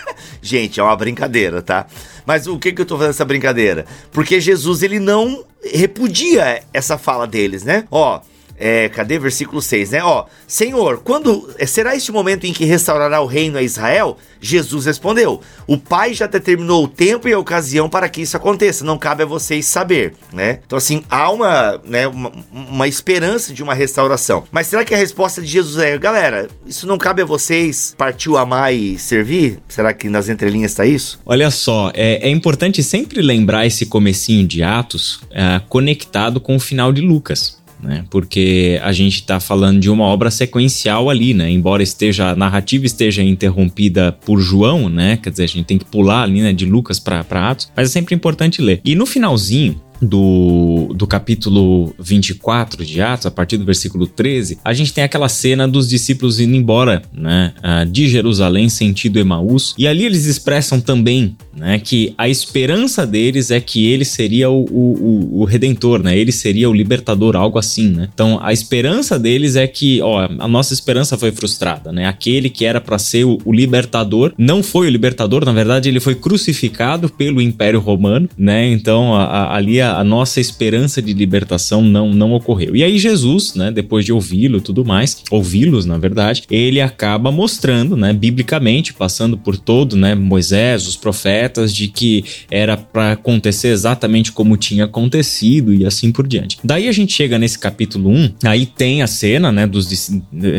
[0.44, 1.88] Gente, é uma brincadeira, tá?
[2.26, 3.86] Mas o que que eu tô fazendo essa brincadeira?
[4.12, 7.86] Porque Jesus, ele não repudia essa fala deles, né?
[7.90, 8.20] Ó,
[8.58, 10.04] é, cadê versículo 6, né?
[10.04, 14.18] Ó, Senhor, quando é, será este momento em que restaurará o reino a Israel?
[14.40, 18.84] Jesus respondeu: O Pai já determinou o tempo e a ocasião para que isso aconteça.
[18.84, 20.60] Não cabe a vocês saber, né?
[20.66, 24.44] Então assim há uma, né, uma, uma esperança de uma restauração.
[24.52, 27.96] Mas será que a resposta de Jesus é, galera, isso não cabe a vocês?
[27.98, 29.60] Partiu amar e servir?
[29.68, 31.20] Será que nas entrelinhas está isso?
[31.26, 36.60] Olha só, é, é, importante sempre lembrar esse comecinho de Atos é, conectado com o
[36.60, 38.06] final de Lucas né?
[38.10, 41.52] Porque a gente está falando de uma obra sequencial ali, né?
[41.52, 45.18] Embora esteja a narrativa esteja interrompida por João, né?
[45.18, 46.54] Quer dizer, a gente tem que pular ali, né?
[46.54, 48.82] De Lucas para Atos, mas é sempre importante ler.
[48.84, 54.74] E no finalzinho, do, do capítulo 24 de Atos, a partir do versículo 13, a
[54.74, 57.54] gente tem aquela cena dos discípulos indo embora, né,
[57.90, 63.60] de Jerusalém, sentido Emaús, e ali eles expressam também, né, que a esperança deles é
[63.60, 68.10] que ele seria o, o, o redentor, né, ele seria o libertador, algo assim, né.
[68.14, 72.66] Então, a esperança deles é que, ó, a nossa esperança foi frustrada, né, aquele que
[72.66, 77.10] era para ser o, o libertador, não foi o libertador, na verdade ele foi crucificado
[77.10, 82.14] pelo Império Romano, né, então a, a, ali a, a nossa esperança de libertação não,
[82.14, 82.76] não ocorreu.
[82.76, 87.32] E aí Jesus, né, depois de ouvi-lo e tudo mais, ouvi-los, na verdade, ele acaba
[87.32, 93.70] mostrando, né, biblicamente, passando por todo, né, Moisés, os profetas, de que era para acontecer
[93.70, 96.58] exatamente como tinha acontecido e assim por diante.
[96.64, 99.88] Daí a gente chega nesse capítulo 1, aí tem a cena, né, dos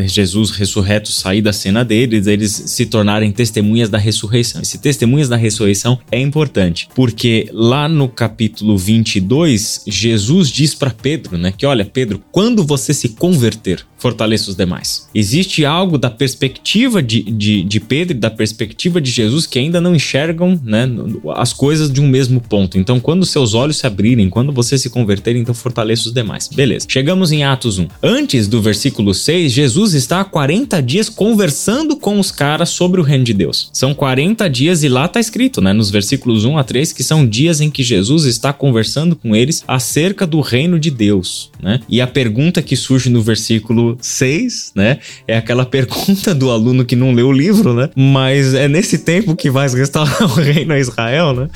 [0.07, 4.63] Jesus ressurreto sair da cena deles, eles se tornarem testemunhas da ressurreição.
[4.63, 8.77] Esse testemunhas da ressurreição é importante, porque lá no capítulo
[9.21, 14.51] 22 2, Jesus diz para Pedro, né, que olha, Pedro, quando você se converter, fortaleça
[14.51, 15.09] os demais.
[15.15, 19.81] Existe algo da perspectiva de, de, de Pedro e da perspectiva de Jesus que ainda
[19.81, 20.87] não enxergam né,
[21.35, 22.77] as coisas de um mesmo ponto.
[22.77, 26.49] Então, quando seus olhos se abrirem, quando você se converter, então fortaleça os demais.
[26.49, 26.87] Beleza.
[26.87, 27.89] Chegamos em Atos 1.
[28.03, 33.05] Antes do versículo 6, Jesus está há 40 dias conversando com os caras sobre o
[33.05, 33.71] reino de Deus.
[33.73, 37.27] São 40 dias e lá está escrito, né, nos versículos 1 a 3, que são
[37.27, 41.81] dias em que Jesus está conversando com eles acerca do reino de Deus, né?
[41.89, 44.99] E a pergunta que surge no versículo 6, né?
[45.27, 47.91] É aquela pergunta do aluno que não leu o livro, né?
[47.95, 51.49] Mas é nesse tempo que vai restaurar o reino a Israel, né?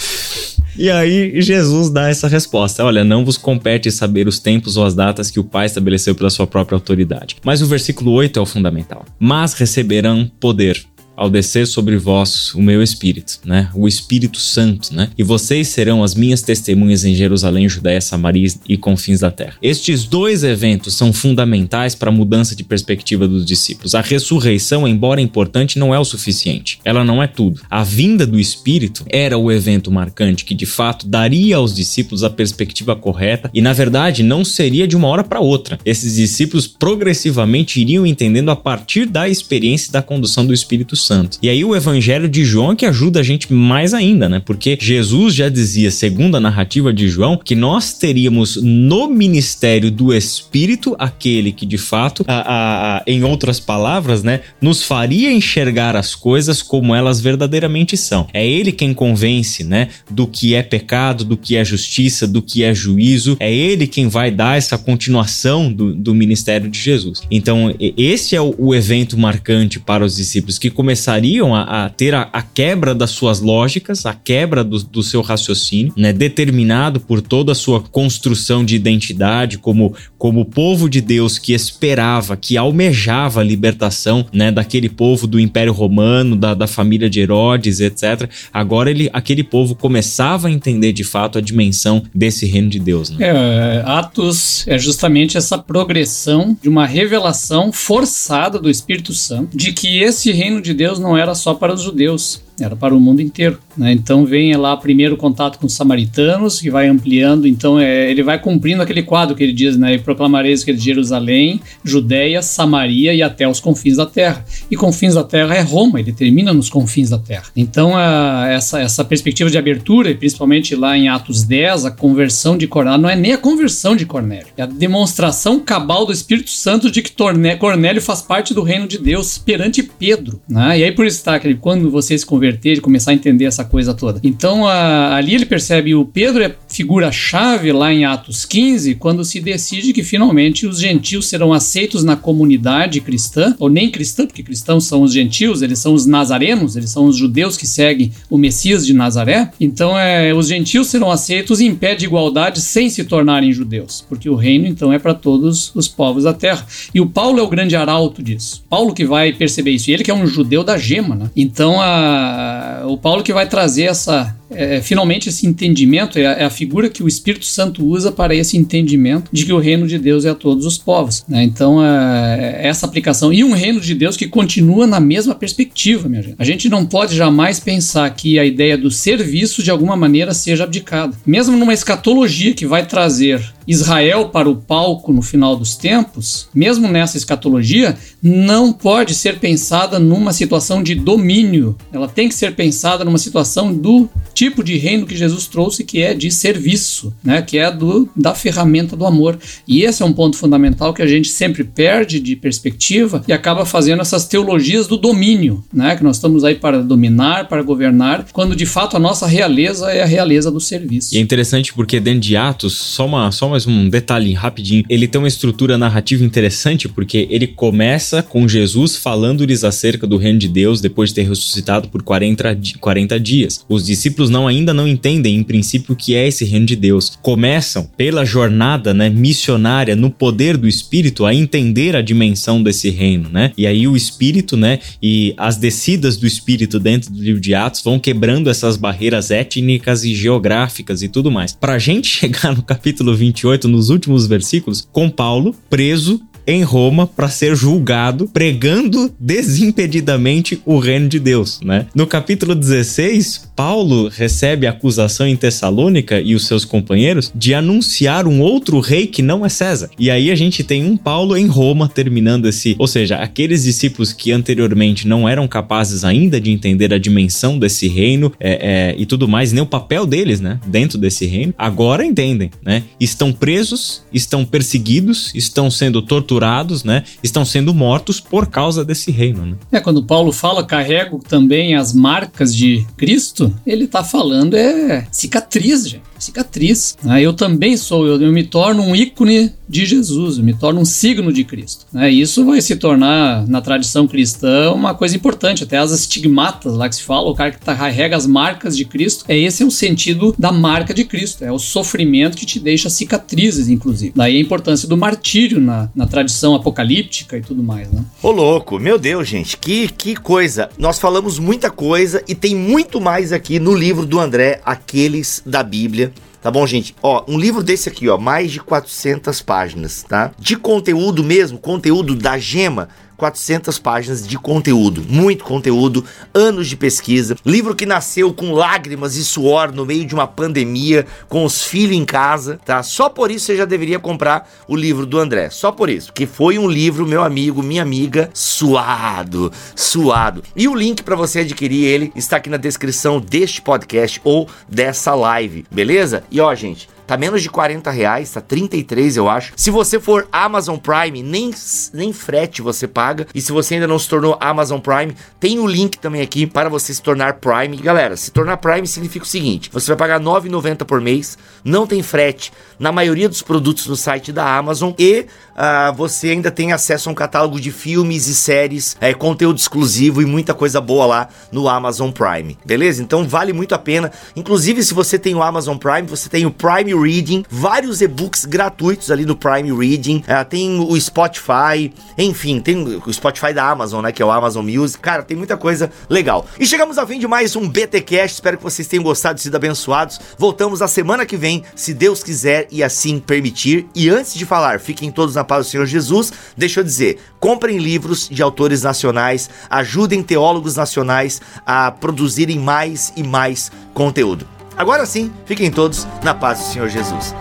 [0.77, 4.95] E aí Jesus dá essa resposta: olha, não vos compete saber os tempos ou as
[4.95, 7.37] datas que o Pai estabeleceu pela sua própria autoridade.
[7.45, 9.05] Mas o versículo 8 é o fundamental.
[9.19, 10.81] Mas receberão poder
[11.19, 13.69] ao descer sobre vós o meu espírito, né?
[13.75, 15.11] O Espírito Santo, né?
[15.19, 19.55] E vocês serão as minhas testemunhas em Jerusalém, Judéia, Samaria e confins da terra.
[19.61, 23.97] Estes dois eventos são fundamentais para a mudança de perspectiva dos discípulos.
[23.97, 26.79] A ressurreição, embora importante, não é o suficiente.
[26.85, 27.63] Ela não é tudo.
[27.69, 32.31] A vinda do Espírito era o evento marcante que de fato daria aos discípulos a
[32.31, 35.81] perspectiva correta e na verdade não seria de uma hora para outra.
[35.85, 41.39] Esses discípulos progressivamente iriam entendendo a partir da experiência da condução do Espírito Santo Santo.
[41.43, 44.43] E aí o Evangelho de João é que ajuda a gente mais ainda, né?
[44.45, 50.13] Porque Jesus já dizia, segundo a narrativa de João, que nós teríamos no ministério do
[50.13, 55.97] Espírito aquele que de fato, a, a, a, em outras palavras, né, nos faria enxergar
[55.97, 58.27] as coisas como elas verdadeiramente são.
[58.33, 62.63] É ele quem convence, né, do que é pecado, do que é justiça, do que
[62.63, 63.37] é juízo.
[63.41, 67.23] É ele quem vai dar essa continuação do, do ministério de Jesus.
[67.31, 72.13] Então, esse é o, o evento marcante para os discípulos que começariam a, a ter
[72.13, 77.21] a, a, quebra das suas lógicas, a quebra do, do seu raciocínio, né, determinado por
[77.21, 83.41] toda a sua construção de identidade como, como povo de Deus que esperava, que almejava
[83.41, 88.29] a libertação né, daquele povo do Império Romano, da, da família de Herodes, etc.
[88.53, 93.11] Agora ele, aquele povo começava a entender de fato a dimensão desse reino de Deus.
[93.11, 93.27] Né?
[93.29, 100.03] É, Atos é justamente essa progressão de uma revelação forçada do Espírito Santo de que
[100.03, 103.59] esse reino de Deus não era só para os judeus, era para o mundo inteiro.
[103.79, 103.93] Né?
[103.93, 108.39] Então vem lá primeiro contato com os samaritanos, que vai ampliando, então é, ele vai
[108.41, 109.95] cumprindo aquele quadro que ele diz, né?
[109.95, 114.45] E proclamareis que é de Jerusalém, Judéia, Samaria e até os confins da terra.
[114.71, 117.45] E confins da terra é Roma, ele termina nos confins da terra.
[117.57, 122.67] Então a, essa, essa perspectiva de abertura, principalmente lá em Atos 10, a conversão de
[122.67, 126.91] Cornélio, não é nem a conversão de Cornélio, é a demonstração cabal do Espírito Santo
[126.91, 127.13] de que
[127.59, 130.41] Cornélio faz parte do reino de Deus perante Pedro.
[130.49, 130.81] Né?
[130.81, 133.95] E aí por isso está quando você se converter e começar a entender essa coisa
[133.95, 134.21] toda.
[134.23, 139.41] Então a, ali ele percebe o Pedro é figura-chave lá em Atos 15, quando se
[139.41, 144.85] decide que finalmente os gentios serão aceitos na comunidade cristã, ou nem cristã, porque cristãos
[144.85, 148.87] são os gentios, eles são os nazarenos, eles são os judeus que seguem o Messias
[148.87, 149.51] de Nazaré.
[149.61, 154.31] Então é, os gentios serão aceitos em pé de igualdade sem se tornarem judeus, porque
[154.31, 156.65] o reino então é para todos os povos da terra.
[156.95, 158.63] E o Paulo é o grande arauto disso.
[158.71, 161.29] Paulo que vai perceber isso, e ele que é um judeu da gema, né?
[161.35, 166.45] Então a, o Paulo que vai trazer essa é, finalmente esse entendimento é a, é
[166.45, 169.99] a, figura que o Espírito Santo usa para esse entendimento de que o reino de
[169.99, 171.25] Deus é a todos os povos.
[171.29, 171.43] Né?
[171.43, 173.33] Então, é, essa aplicação.
[173.33, 176.37] E um reino de Deus que continua na mesma perspectiva, minha gente.
[176.39, 180.65] A gente não pode jamais pensar que a ideia do serviço de alguma maneira seja
[180.65, 181.15] abdicada.
[181.27, 186.89] Mesmo numa escatologia que vai trazer Israel para o palco no final dos tempos, mesmo
[186.89, 191.77] nessa escatologia, não pode ser pensada numa situação de domínio.
[191.93, 196.01] Ela tem que ser pensada numa situação do tipo de reino que Jesus trouxe, que
[196.01, 197.43] é de serviço, né?
[197.43, 199.39] que é do, da ferramenta do amor.
[199.67, 203.67] E esse é um ponto fundamental que a gente sempre perde de perspectiva e acaba
[203.67, 205.95] fazendo essas teologias do domínio, né?
[205.95, 210.03] que nós estamos aí para dominar, para governar, quando de fato a nossa realeza é
[210.03, 211.15] a realeza do serviço.
[211.15, 215.09] E é interessante porque dentro de Atos, só, uma, só mais um detalhe rapidinho, ele
[215.09, 220.47] tem uma estrutura narrativa interessante porque ele começa com Jesus falando-lhes acerca do reino de
[220.47, 223.65] Deus depois de ter ressuscitado por 40, 40 dias.
[223.69, 227.19] Os discípulos não ainda não entendem em princípio o que é esse reino de Deus.
[227.21, 233.29] Começam pela jornada, né, missionária no poder do espírito a entender a dimensão desse reino,
[233.29, 233.51] né?
[233.59, 237.83] E aí o espírito, né, e as descidas do espírito dentro do livro de Atos
[237.83, 241.53] vão quebrando essas barreiras étnicas e geográficas e tudo mais.
[241.53, 247.29] Pra gente chegar no capítulo 28, nos últimos versículos, com Paulo preso em Roma para
[247.29, 251.87] ser julgado pregando desimpedidamente o reino de Deus, né?
[251.95, 258.27] No capítulo 16, Paulo recebe a acusação em Tessalônica e os seus companheiros de anunciar
[258.27, 259.91] um outro rei que não é César.
[259.99, 264.15] E aí a gente tem um Paulo em Roma terminando esse, ou seja, aqueles discípulos
[264.15, 269.05] que anteriormente não eram capazes ainda de entender a dimensão desse reino é, é, e
[269.05, 272.85] tudo mais, nem o papel deles, né, dentro desse reino, agora entendem, né?
[272.99, 277.05] Estão presos, estão perseguidos, estão sendo torturados torturados, né?
[277.23, 279.57] Estão sendo mortos por causa desse reino, né?
[279.73, 285.89] É, quando Paulo fala carrego também as marcas de Cristo, ele está falando é cicatriz,
[285.89, 286.97] gente cicatriz.
[287.03, 287.23] Né?
[287.23, 290.85] Eu também sou, eu, eu, me torno um ícone de Jesus, eu me torno um
[290.85, 291.87] signo de Cristo.
[291.93, 292.11] Né?
[292.11, 295.65] Isso vai se tornar, na tradição cristã, uma coisa importante.
[295.65, 298.85] Até as estigmatas lá que se fala, o cara que tá, carrega as marcas de
[298.85, 302.59] Cristo, é esse é o sentido da marca de Cristo, é o sofrimento que te
[302.59, 304.13] deixa cicatrizes, inclusive.
[304.15, 308.05] Daí a importância do martírio na, na tradição apocalíptica e tudo mais, né?
[308.23, 310.69] Ô louco, meu Deus, gente, que, que coisa.
[310.79, 315.63] Nós falamos muita coisa e tem muito mais aqui no livro do André, Aqueles da
[315.63, 316.08] Bíblia
[316.41, 316.95] Tá bom, gente?
[317.03, 320.31] Ó, um livro desse aqui, ó, mais de 400 páginas, tá?
[320.39, 327.37] De conteúdo mesmo, conteúdo da gema, 400 páginas de conteúdo, muito conteúdo, anos de pesquisa,
[327.45, 331.97] livro que nasceu com lágrimas e suor no meio de uma pandemia, com os filhos
[331.97, 332.83] em casa, tá?
[332.83, 336.27] Só por isso você já deveria comprar o livro do André, só por isso, que
[336.27, 340.43] foi um livro, meu amigo, minha amiga, suado, suado.
[340.55, 345.15] E o link para você adquirir ele está aqui na descrição deste podcast ou dessa
[345.15, 346.23] live, beleza?
[346.31, 349.55] E ó, gente, Tá menos de 40 reais, tá 33 eu acho.
[349.57, 351.51] Se você for Amazon Prime, nem,
[351.95, 353.27] nem frete você paga.
[353.35, 356.69] E se você ainda não se tornou Amazon Prime, tem o link também aqui para
[356.69, 357.79] você se tornar Prime.
[357.79, 361.87] E galera, se tornar Prime significa o seguinte: você vai pagar 9,90 por mês, não
[361.87, 365.21] tem frete na maioria dos produtos no site da Amazon e
[365.57, 370.21] uh, você ainda tem acesso a um catálogo de filmes e séries, é, conteúdo exclusivo
[370.23, 373.03] e muita coisa boa lá no Amazon Prime, beleza?
[373.03, 374.13] Então vale muito a pena.
[374.37, 379.11] Inclusive, se você tem o Amazon Prime, você tem o Prime Reading, vários e-books gratuitos
[379.11, 384.13] ali no Prime Reading, uh, tem o Spotify, enfim, tem o Spotify da Amazon, né,
[384.13, 385.01] que é o Amazon Music.
[385.01, 386.47] Cara, tem muita coisa legal.
[386.59, 388.35] E chegamos ao fim de mais um BTcast.
[388.35, 390.21] Espero que vocês tenham gostado sido abençoados.
[390.37, 393.87] Voltamos a semana que vem, se Deus quiser e assim permitir.
[393.95, 396.33] E antes de falar, fiquem todos na paz do Senhor Jesus.
[396.57, 403.23] Deixa eu dizer, comprem livros de autores nacionais, ajudem teólogos nacionais a produzirem mais e
[403.23, 404.58] mais conteúdo.
[404.79, 407.35] Agora sim, fiquem todos na paz do Senhor Jesus.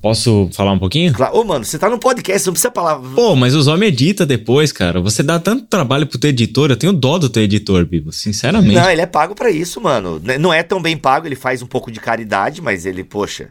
[0.00, 1.12] Posso falar um pouquinho?
[1.12, 1.36] Claro.
[1.36, 3.10] Ô, mano, você tá no podcast, não precisa palavra.
[3.14, 5.00] Pô, mas os homens edita depois, cara.
[5.00, 8.74] Você dá tanto trabalho pro teu editor, eu tenho dó do teu editor, Bibo, sinceramente.
[8.74, 10.22] Não, ele é pago para isso, mano.
[10.40, 13.50] Não é tão bem pago, ele faz um pouco de caridade, mas ele, poxa.